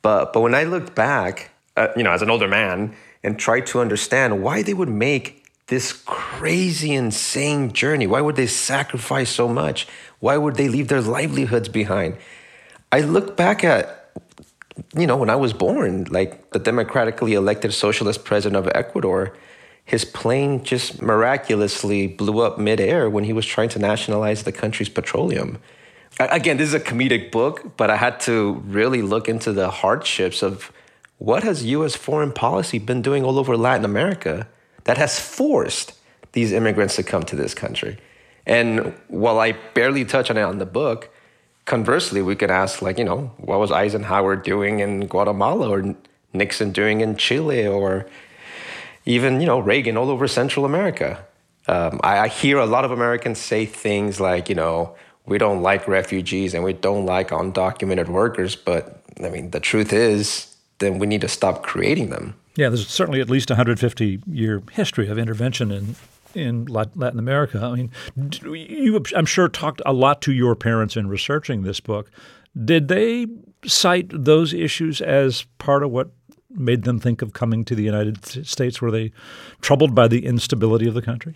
[0.00, 3.66] But but when I looked back, uh, you know, as an older man and tried
[3.66, 9.48] to understand why they would make this crazy, insane journey, why would they sacrifice so
[9.48, 9.88] much?
[10.20, 12.16] Why would they leave their livelihoods behind?
[12.92, 14.10] I look back at,
[14.96, 19.36] you know, when I was born, like the democratically elected socialist president of Ecuador,
[19.84, 24.88] his plane just miraculously blew up midair when he was trying to nationalize the country's
[24.88, 25.58] petroleum.
[26.18, 30.42] Again, this is a comedic book, but I had to really look into the hardships
[30.42, 30.72] of
[31.18, 31.94] what has U.S.
[31.94, 34.48] foreign policy been doing all over Latin America
[34.84, 35.92] that has forced
[36.32, 37.98] these immigrants to come to this country.
[38.46, 41.10] And while I barely touch on it on the book,
[41.66, 45.94] conversely, we could ask, like, you know, what was Eisenhower doing in Guatemala or
[46.32, 48.06] Nixon doing in Chile or
[49.04, 51.24] even, you know, Reagan all over Central America?
[51.68, 55.62] Um, I, I hear a lot of Americans say things like, you know, we don't
[55.62, 58.54] like refugees and we don't like undocumented workers.
[58.54, 62.34] But I mean, the truth is, then we need to stop creating them.
[62.54, 65.96] Yeah, there's certainly at least a 150 year history of intervention in
[66.36, 67.60] in Latin America.
[67.60, 67.90] I mean,
[68.44, 72.10] you, I'm sure, talked a lot to your parents in researching this book.
[72.64, 73.26] Did they
[73.64, 76.10] cite those issues as part of what
[76.50, 78.80] made them think of coming to the United States?
[78.80, 79.12] Were they
[79.60, 81.34] troubled by the instability of the country?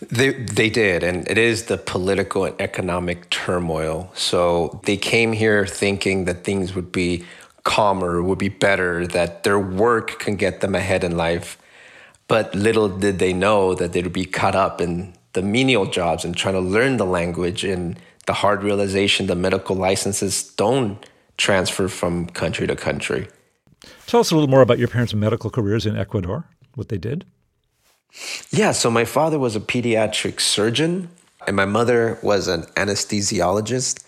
[0.00, 4.10] They they did, and it is the political and economic turmoil.
[4.14, 7.24] So they came here thinking that things would be
[7.64, 11.58] calmer, would be better, that their work can get them ahead in life.
[12.28, 16.36] But little did they know that they'd be caught up in the menial jobs and
[16.36, 21.04] trying to learn the language and the hard realization the medical licenses don't
[21.38, 23.28] transfer from country to country.
[24.06, 27.24] Tell us a little more about your parents' medical careers in Ecuador, what they did.
[28.50, 31.08] Yeah, so my father was a pediatric surgeon,
[31.46, 34.04] and my mother was an anesthesiologist.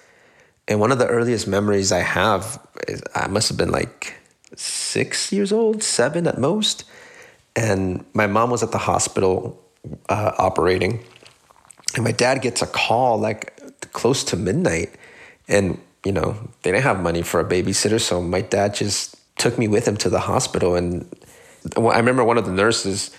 [0.69, 4.15] And one of the earliest memories I have is I must have been like
[4.57, 6.85] six years old, seven at most
[7.57, 9.61] and my mom was at the hospital
[10.09, 11.05] uh, operating,
[11.95, 13.59] And my dad gets a call like
[13.93, 14.95] close to midnight.
[15.49, 18.01] And, you know, they didn't have money for a babysitter.
[18.01, 20.77] So my dad just took me with him to the hospital.
[20.77, 21.11] And
[21.77, 23.11] I remember one of the nurses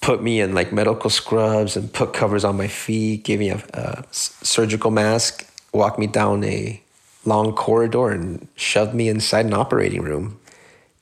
[0.00, 3.62] put me in like medical scrubs and put covers on my feet, gave me a,
[3.74, 6.80] a surgical mask, walked me down a
[7.24, 10.38] long corridor and shoved me inside an operating room.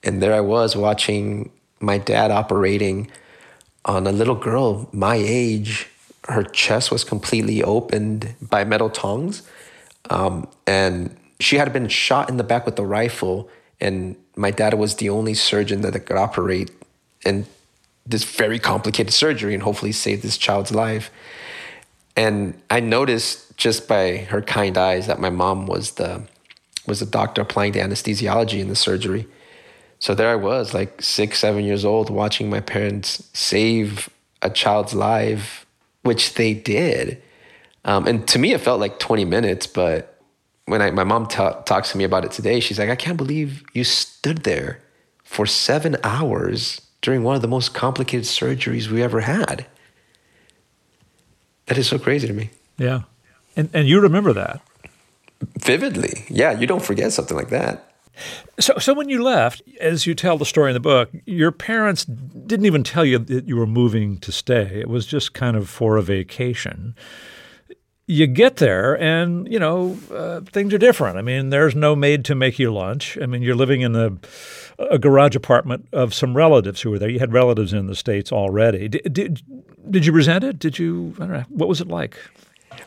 [0.03, 3.11] And there I was watching my dad operating
[3.85, 5.89] on a little girl my age.
[6.29, 9.43] Her chest was completely opened by metal tongs.
[10.11, 13.49] Um, and she had been shot in the back with a rifle.
[13.81, 16.71] And my dad was the only surgeon that could operate
[17.25, 17.47] in
[18.07, 21.11] this very complicated surgery and hopefully save this child's life.
[22.17, 26.27] And I noticed just by her kind eyes that my mom was the
[26.87, 29.27] was the doctor applying the anesthesiology in the surgery.
[29.99, 34.09] So there I was, like six, seven years old, watching my parents save
[34.43, 35.67] a child's life,
[36.03, 37.21] which they did.
[37.85, 39.67] Um, and to me, it felt like 20 minutes.
[39.67, 40.21] But
[40.67, 43.17] when I, my mom t- talks to me about it today, she's like, I can't
[43.17, 44.81] believe you stood there
[45.25, 49.67] for seven hours during one of the most complicated surgeries we ever had.
[51.67, 52.51] That is so crazy to me.
[52.77, 53.03] Yeah.
[53.57, 54.63] And, and you remember that?
[55.59, 56.25] Vividly.
[56.29, 57.88] Yeah, you don't forget something like that.
[58.59, 62.05] So, so when you left, as you tell the story in the book, your parents
[62.05, 64.81] didn't even tell you that you were moving to stay.
[64.81, 66.95] It was just kind of for a vacation.
[68.07, 71.19] You get there, and you know uh, things are different.
[71.19, 73.19] I mean, there's no maid to make you lunch.
[73.21, 74.19] I mean, you're living in the
[74.79, 77.11] a garage apartment of some relatives who were there.
[77.11, 78.89] You had relatives in the states already.
[78.89, 79.43] Did did,
[79.91, 80.59] did you resent it?
[80.59, 81.15] Did you?
[81.17, 81.45] I don't know.
[81.51, 82.17] What was it like?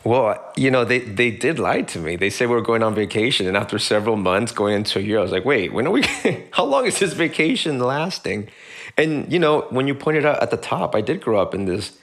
[0.04, 2.16] Well, you know, they, they did lie to me.
[2.16, 3.46] They said we were going on vacation.
[3.46, 6.02] And after several months going into a year, I was like, wait, when are we,
[6.52, 8.48] how long is this vacation lasting?
[8.96, 11.66] And, you know, when you pointed out at the top, I did grow up in
[11.66, 11.96] this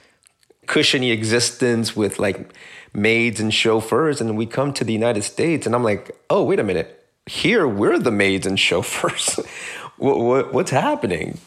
[0.66, 2.54] cushiony existence with like
[2.94, 4.20] maids and chauffeurs.
[4.20, 6.96] And we come to the United States and I'm like, oh, wait a minute.
[7.26, 9.38] Here, we're the maids and chauffeurs.
[9.98, 11.38] what, what, what's happening?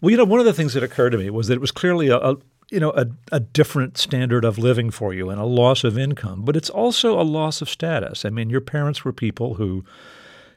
[0.00, 1.70] Well, you know, one of the things that occurred to me was that it was
[1.70, 2.36] clearly a, a
[2.72, 6.42] you know a, a different standard of living for you and a loss of income
[6.42, 9.84] but it's also a loss of status i mean your parents were people who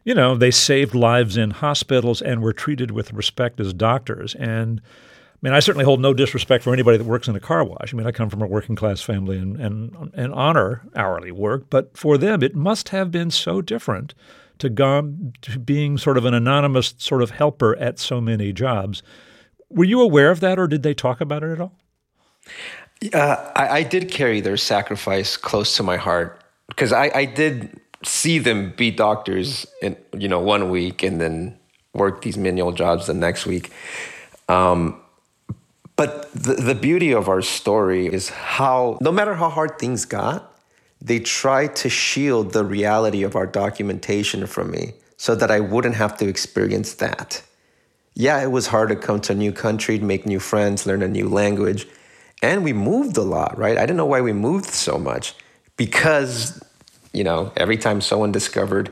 [0.05, 4.82] you know they saved lives in hospitals and were treated with respect as doctors and
[5.36, 7.93] I mean, I certainly hold no disrespect for anybody that works in a car wash.
[7.93, 11.70] I mean, I come from a working class family and, and, and honor hourly work,
[11.70, 14.16] but for them, it must have been so different
[14.59, 19.03] to, to being sort of an anonymous sort of helper at so many jobs.
[19.70, 21.78] Were you aware of that, or did they talk about it at all?
[23.14, 27.80] Uh, I, I, did carry their sacrifice close to my heart because I, I did
[28.04, 31.58] see them be doctors in you know one week and then
[31.93, 33.72] work these menial jobs the next week.
[34.48, 35.02] Um,
[35.96, 40.54] but the, the beauty of our story is how, no matter how hard things got,
[41.02, 45.96] they tried to shield the reality of our documentation from me so that I wouldn't
[45.96, 47.41] have to experience that.
[48.14, 51.08] Yeah, it was hard to come to a new country, make new friends, learn a
[51.08, 51.88] new language
[52.41, 53.77] and we moved a lot, right?
[53.77, 55.33] I didn't know why we moved so much
[55.77, 56.61] because,
[57.13, 58.91] you know, every time someone discovered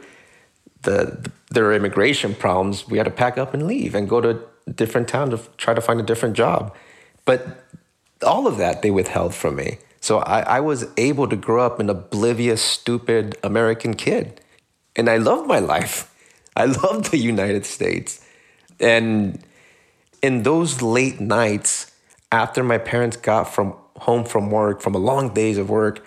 [0.84, 4.72] the, their immigration problems, we had to pack up and leave and go to a
[4.72, 6.76] different town to try to find a different job.
[7.26, 7.66] But
[8.24, 9.78] all of that they withheld from me.
[10.00, 14.42] So I, I was able to grow up an oblivious, stupid American kid.
[14.96, 16.14] And I loved my life.
[16.56, 18.26] I loved the United States.
[18.80, 19.44] And
[20.22, 21.93] in those late nights,
[22.34, 26.04] after my parents got from home from work, from a long days of work,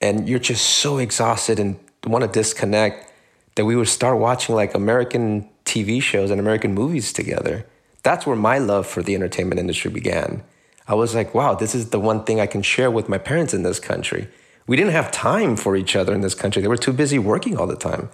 [0.00, 3.12] and you're just so exhausted and want to disconnect,
[3.56, 7.66] that we would start watching like American TV shows and American movies together.
[8.04, 10.44] That's where my love for the entertainment industry began.
[10.86, 13.52] I was like, wow, this is the one thing I can share with my parents
[13.52, 14.28] in this country.
[14.68, 16.62] We didn't have time for each other in this country.
[16.62, 18.10] They were too busy working all the time.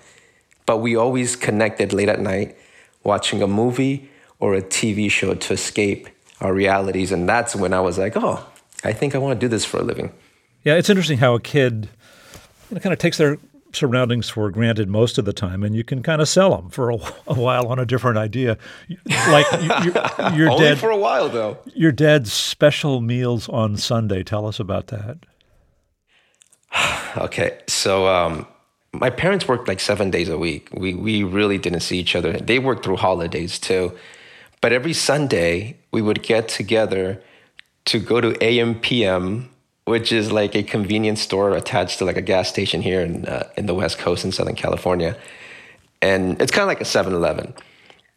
[0.64, 2.56] But we always connected late at night
[3.02, 4.08] watching a movie
[4.40, 6.08] or a TV show to escape
[6.44, 7.10] our realities.
[7.10, 8.44] And that's when I was like, oh,
[8.84, 10.12] I think I want to do this for a living.
[10.62, 11.88] Yeah, it's interesting how a kid
[12.70, 13.38] you know, kind of takes their
[13.72, 16.90] surroundings for granted most of the time, and you can kind of sell them for
[16.90, 18.56] a, a while on a different idea.
[19.28, 19.46] Like
[19.84, 21.58] your, your Only dad for a while, though.
[21.74, 24.22] Your dad's special meals on Sunday.
[24.22, 25.18] Tell us about that.
[27.16, 28.46] okay, so um,
[28.92, 30.68] my parents worked like seven days a week.
[30.72, 32.32] We we really didn't see each other.
[32.32, 33.96] They worked through holidays too.
[34.64, 37.22] But every Sunday, we would get together
[37.84, 39.48] to go to AMPM,
[39.84, 43.50] which is like a convenience store attached to like a gas station here in, uh,
[43.58, 45.18] in the West Coast in Southern California.
[46.00, 47.52] And it's kind of like a 7 Eleven.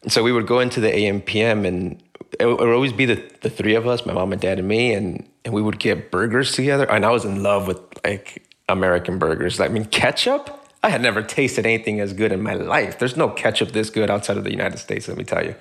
[0.08, 2.02] So we would go into the AMPM and
[2.40, 4.94] it would always be the, the three of us, my mom and dad and me.
[4.94, 6.90] And and we would get burgers together.
[6.90, 9.60] And I was in love with like American burgers.
[9.60, 10.50] I mean, ketchup.
[10.82, 13.00] I had never tasted anything as good in my life.
[13.00, 15.10] There's no ketchup this good outside of the United States.
[15.10, 15.54] Let me tell you,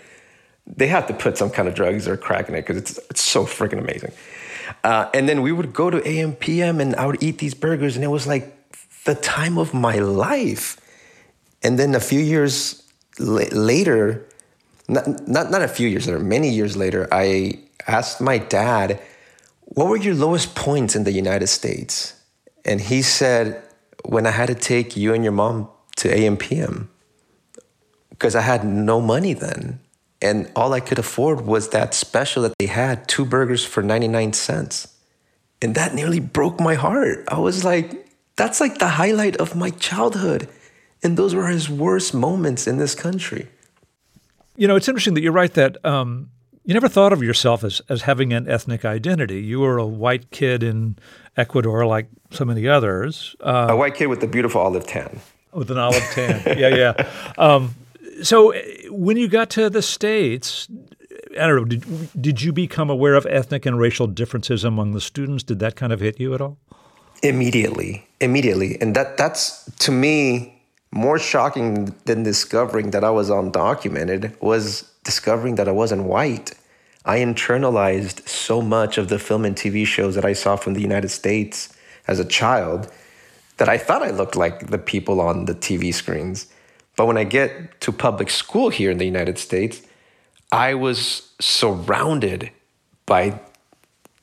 [0.66, 3.22] they have to put some kind of drugs or crack in it because it's it's
[3.22, 4.12] so freaking amazing.
[4.82, 8.04] Uh, and then we would go to AMPM and I would eat these burgers, and
[8.04, 8.52] it was like
[9.04, 10.80] the time of my life.
[11.62, 12.82] And then a few years
[13.18, 14.26] la- later,
[14.88, 19.00] not, not, not a few years later, many years later, I asked my dad,
[19.62, 22.14] What were your lowest points in the United States?
[22.64, 23.62] And he said,
[24.04, 26.88] When I had to take you and your mom to AMPM,
[28.10, 29.80] because I had no money then.
[30.26, 34.32] And all I could afford was that special that they had two burgers for 99
[34.32, 34.88] cents.
[35.62, 37.24] And that nearly broke my heart.
[37.28, 40.48] I was like, that's like the highlight of my childhood.
[41.02, 43.46] And those were his worst moments in this country.
[44.56, 46.30] You know, it's interesting that you write that um,
[46.64, 49.40] you never thought of yourself as, as having an ethnic identity.
[49.40, 50.98] You were a white kid in
[51.36, 53.36] Ecuador, like so many others.
[53.40, 55.20] Uh, a white kid with a beautiful olive tan.
[55.52, 56.42] With an olive tan.
[56.58, 57.10] yeah, yeah.
[57.38, 57.74] Um,
[58.22, 58.60] so uh,
[58.90, 60.68] when you got to the States,
[61.32, 65.00] I don't know, did, did you become aware of ethnic and racial differences among the
[65.00, 65.42] students?
[65.42, 66.58] Did that kind of hit you at all?
[67.22, 68.80] Immediately, immediately.
[68.80, 75.56] And that that's to me more shocking than discovering that I was undocumented was discovering
[75.56, 76.52] that I wasn't white.
[77.04, 80.80] I internalized so much of the film and TV shows that I saw from the
[80.80, 81.72] United States
[82.08, 82.90] as a child
[83.58, 86.46] that I thought I looked like the people on the TV screens.
[86.96, 89.82] But when I get to public school here in the United States,
[90.50, 92.50] I was surrounded
[93.04, 93.40] by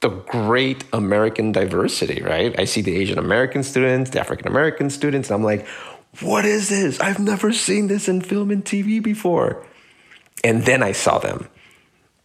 [0.01, 2.57] the great American diversity, right?
[2.59, 5.65] I see the Asian American students, the African American students, and I'm like,
[6.19, 6.99] what is this?
[6.99, 9.65] I've never seen this in film and TV before.
[10.43, 11.47] And then I saw them,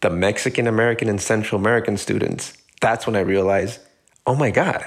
[0.01, 2.53] the Mexican American and Central American students.
[2.81, 3.79] That's when I realized,
[4.27, 4.85] oh my God,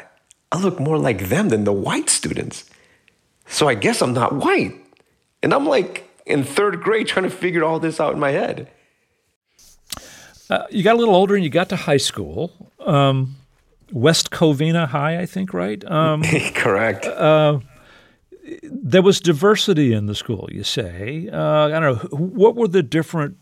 [0.51, 2.69] I look more like them than the white students.
[3.47, 4.82] So I guess I'm not white.
[5.43, 8.71] And I'm like in third grade trying to figure all this out in my head.
[10.51, 12.53] Uh, you got a little older and you got to high school.
[12.81, 13.37] Um,
[13.93, 15.83] West Covina High, I think, right?
[15.85, 16.23] Um,
[16.55, 17.07] Correct.
[17.07, 17.61] Uh,
[18.63, 21.29] there was diversity in the school, you say.
[21.33, 22.17] Uh, I don't know.
[22.17, 23.37] What were the different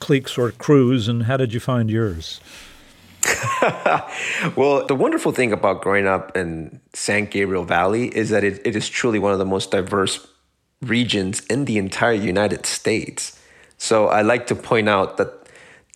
[0.00, 2.40] cliques or crews, and how did you find yours?
[4.56, 8.74] well, the wonderful thing about growing up in San Gabriel Valley is that it, it
[8.74, 10.26] is truly one of the most diverse
[10.82, 13.38] regions in the entire United States.
[13.78, 15.40] So I like to point out that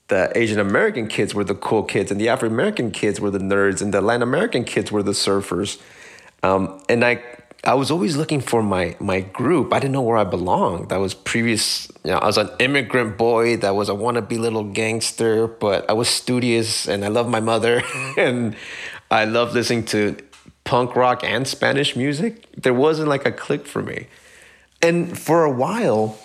[0.08, 3.38] the Asian American kids were the cool kids, and the African American kids were the
[3.38, 5.80] nerds, and the Latin American kids were the surfers.
[6.42, 7.22] Um, and I,
[7.64, 9.72] I was always looking for my my group.
[9.72, 10.92] I didn't know where I belonged.
[10.92, 14.64] I was previous, you know, I was an immigrant boy that was a wannabe little
[14.64, 17.82] gangster, but I was studious and I loved my mother,
[18.18, 18.56] and
[19.10, 20.16] I loved listening to
[20.64, 22.46] punk rock and Spanish music.
[22.56, 24.06] There wasn't like a clique for me.
[24.84, 26.18] And for a while,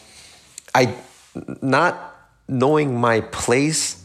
[0.76, 0.94] I
[1.62, 2.14] not
[2.50, 4.04] knowing my place,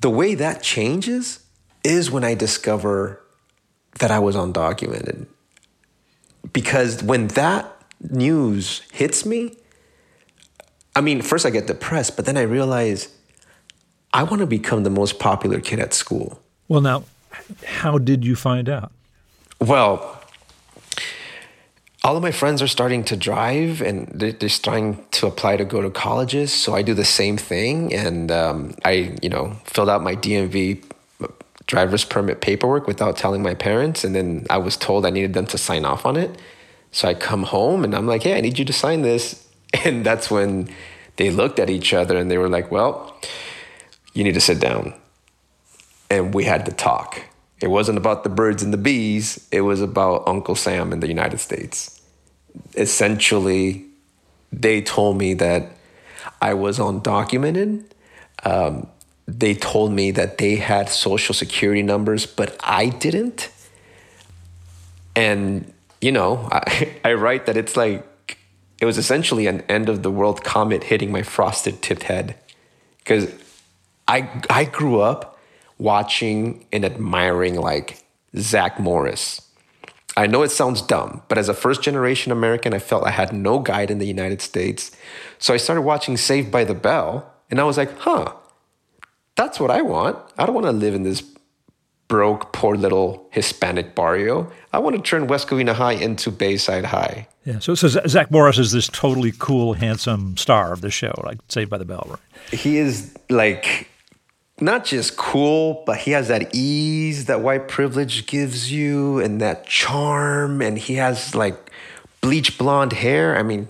[0.00, 1.44] the way that changes
[1.84, 3.22] is when I discover
[4.00, 5.26] that I was undocumented.
[6.52, 9.56] Because when that news hits me,
[10.96, 13.14] I mean, first I get depressed, but then I realize
[14.12, 16.42] I want to become the most popular kid at school.
[16.66, 17.04] Well, now,
[17.64, 18.90] how did you find out?
[19.60, 20.21] Well,
[22.04, 25.80] all of my friends are starting to drive and they're, starting to apply to go
[25.80, 26.52] to colleges.
[26.52, 27.94] So I do the same thing.
[27.94, 30.82] And um, I, you know, filled out my DMV
[31.66, 34.02] driver's permit paperwork without telling my parents.
[34.02, 36.36] And then I was told I needed them to sign off on it.
[36.90, 39.48] So I come home and I'm like, hey, I need you to sign this.
[39.86, 40.68] And that's when
[41.16, 43.16] they looked at each other and they were like, well,
[44.12, 44.92] you need to sit down.
[46.10, 47.22] And we had to talk.
[47.62, 51.06] It wasn't about the birds and the bees, it was about Uncle Sam in the
[51.06, 52.00] United States.
[52.76, 53.86] Essentially,
[54.52, 55.70] they told me that
[56.40, 57.84] I was undocumented.
[58.44, 58.88] Um,
[59.26, 63.48] they told me that they had social security numbers, but I didn't.
[65.14, 68.08] And, you know, I, I write that it's like,
[68.80, 72.34] it was essentially an end of the world comet hitting my frosted tipped head.
[72.98, 73.32] Because
[74.08, 75.31] I, I grew up
[75.82, 78.04] watching and admiring like
[78.36, 79.40] Zach Morris.
[80.16, 83.32] I know it sounds dumb, but as a first generation American, I felt I had
[83.32, 84.90] no guide in the United States.
[85.38, 88.32] So I started watching Saved by the Bell, and I was like, huh,
[89.36, 90.18] that's what I want.
[90.38, 91.22] I don't want to live in this
[92.08, 94.52] broke, poor little Hispanic barrio.
[94.74, 97.26] I want to turn West Covina High into Bayside High.
[97.46, 101.38] Yeah, so, so Zach Morris is this totally cool, handsome star of the show, like
[101.48, 102.58] Saved by the Bell, right?
[102.58, 103.88] He is like
[104.60, 109.66] not just cool, but he has that ease that white privilege gives you and that
[109.66, 110.60] charm.
[110.60, 111.70] And he has like
[112.20, 113.36] bleach blonde hair.
[113.36, 113.68] I mean,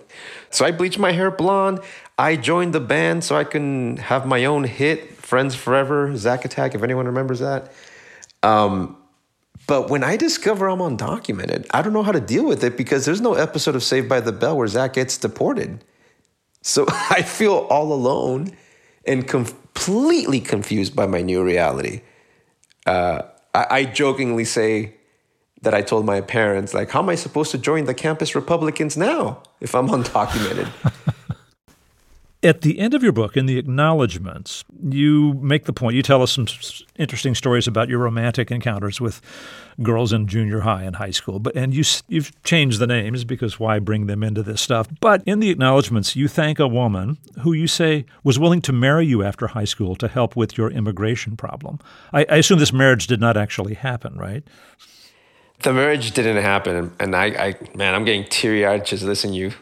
[0.50, 1.80] so I bleached my hair blonde.
[2.18, 6.74] I joined the band so I can have my own hit, Friends Forever, Zack Attack,
[6.74, 7.72] if anyone remembers that.
[8.42, 8.96] Um,
[9.66, 13.06] but when I discover I'm undocumented, I don't know how to deal with it because
[13.06, 15.84] there's no episode of Saved by the Bell where Zach gets deported.
[16.60, 18.56] So I feel all alone
[19.06, 19.26] and
[19.74, 22.02] completely confused by my new reality.
[22.86, 23.22] Uh,
[23.54, 24.94] I, I jokingly say
[25.62, 28.96] that I told my parents, like, how am I supposed to join the campus Republicans
[28.96, 30.68] now if I'm undocumented?
[32.42, 35.94] At the end of your book, in the acknowledgments, you make the point.
[35.94, 36.46] You tell us some
[36.96, 39.20] interesting stories about your romantic encounters with
[39.80, 41.38] girls in junior high and high school.
[41.38, 44.88] But and you you've changed the names because why bring them into this stuff?
[45.00, 49.06] But in the acknowledgments, you thank a woman who you say was willing to marry
[49.06, 51.78] you after high school to help with your immigration problem.
[52.12, 54.42] I, I assume this marriage did not actually happen, right?
[55.62, 59.52] The marriage didn't happen, and I, I man, I'm getting teary eyed just listening you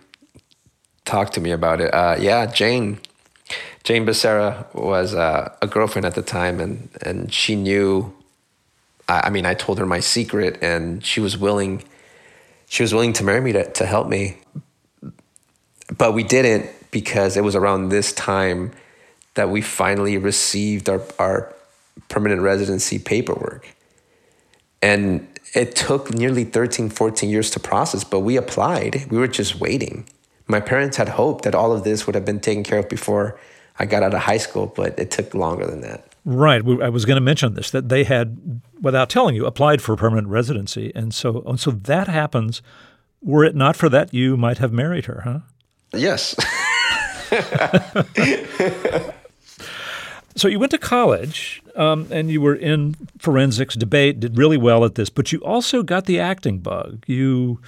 [1.04, 1.92] talk to me about it.
[1.92, 3.00] Uh, yeah, Jane,
[3.84, 8.14] Jane Becerra was uh, a girlfriend at the time, and and she knew.
[9.10, 11.82] I, I, mean, I told her my secret, and she was willing.
[12.66, 14.38] She was willing to marry me to to help me,
[15.96, 18.72] but we didn't because it was around this time
[19.34, 21.54] that we finally received our our
[22.08, 23.66] permanent residency paperwork,
[24.80, 29.58] and it took nearly 13 14 years to process but we applied we were just
[29.58, 30.06] waiting
[30.50, 33.38] my parents had hoped that all of this would have been taken care of before
[33.78, 36.09] I got out of high school, but it took longer than that.
[36.24, 36.62] Right.
[36.82, 40.28] I was going to mention this that they had, without telling you, applied for permanent
[40.28, 42.62] residency, and so and so that happens.
[43.22, 45.40] Were it not for that, you might have married her, huh?
[45.92, 46.34] Yes.
[50.36, 54.84] so you went to college, um, and you were in forensics debate, did really well
[54.84, 57.04] at this, but you also got the acting bug.
[57.06, 57.60] You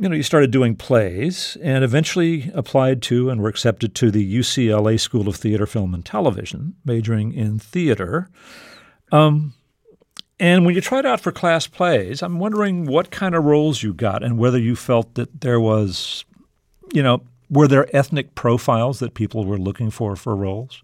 [0.00, 4.38] you know, you started doing plays and eventually applied to and were accepted to the
[4.38, 8.30] UCLA School of Theater, Film, and Television, majoring in theater.
[9.12, 9.52] Um,
[10.38, 13.92] and when you tried out for class plays, I'm wondering what kind of roles you
[13.92, 16.24] got and whether you felt that there was,
[16.94, 20.82] you know, were there ethnic profiles that people were looking for for roles?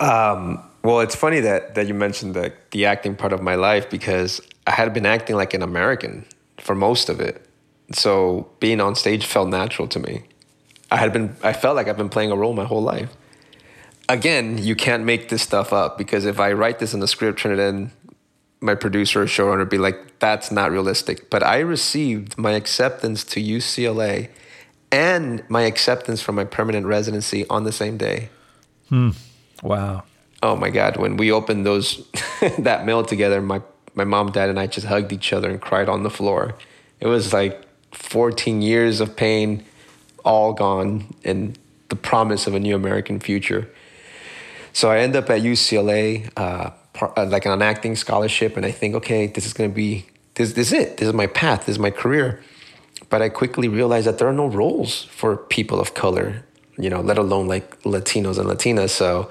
[0.00, 3.90] Um, well, it's funny that, that you mentioned the, the acting part of my life
[3.90, 6.24] because I had been acting like an American
[6.56, 7.46] for most of it
[7.92, 10.24] so being on stage felt natural to me.
[10.90, 13.14] I had been I felt like I've been playing a role my whole life.
[14.08, 17.38] Again, you can't make this stuff up because if I write this in the script,
[17.40, 17.90] turn it in,
[18.60, 21.30] my producer or showrunner would be like, that's not realistic.
[21.30, 24.30] But I received my acceptance to UCLA
[24.90, 28.30] and my acceptance for my permanent residency on the same day.
[28.88, 29.10] Hmm.
[29.62, 30.04] Wow.
[30.42, 30.96] Oh my God.
[30.96, 32.06] When we opened those
[32.58, 33.60] that mail together, my,
[33.94, 36.54] my mom, dad, and I just hugged each other and cried on the floor.
[37.00, 37.63] It was like
[37.94, 39.64] 14 years of pain
[40.24, 43.70] all gone and the promise of a new American future.
[44.72, 46.70] So I end up at UCLA, uh,
[47.00, 50.54] uh, like an acting scholarship, and I think, okay, this is going to be this.
[50.54, 50.96] This is it.
[50.96, 51.66] This is my path.
[51.66, 52.42] This is my career.
[53.10, 56.44] But I quickly realized that there are no roles for people of color,
[56.76, 58.90] you know, let alone like Latinos and Latinas.
[58.90, 59.30] So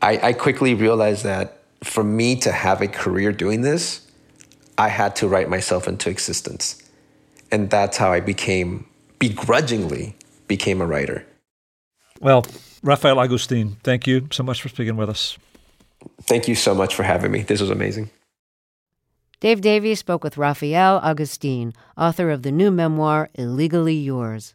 [0.00, 4.06] I, I quickly realized that for me to have a career doing this,
[4.78, 6.81] I had to write myself into existence
[7.52, 8.86] and that's how I became
[9.20, 10.16] begrudgingly
[10.48, 11.24] became a writer.
[12.20, 12.44] Well,
[12.82, 15.38] Rafael Agustin, thank you so much for speaking with us.
[16.22, 17.42] Thank you so much for having me.
[17.42, 18.10] This was amazing.
[19.38, 24.54] Dave Davies spoke with Rafael Agustin, author of the new memoir Illegally Yours.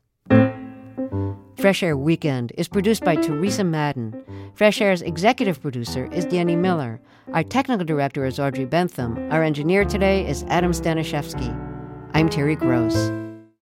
[1.57, 4.23] Fresh Air Weekend is produced by Teresa Madden.
[4.53, 7.01] Fresh Air's executive producer is Danny Miller.
[7.33, 9.17] Our technical director is Audrey Bentham.
[9.31, 11.76] Our engineer today is Adam Staniszewski.
[12.13, 13.26] I'm Terry Gross.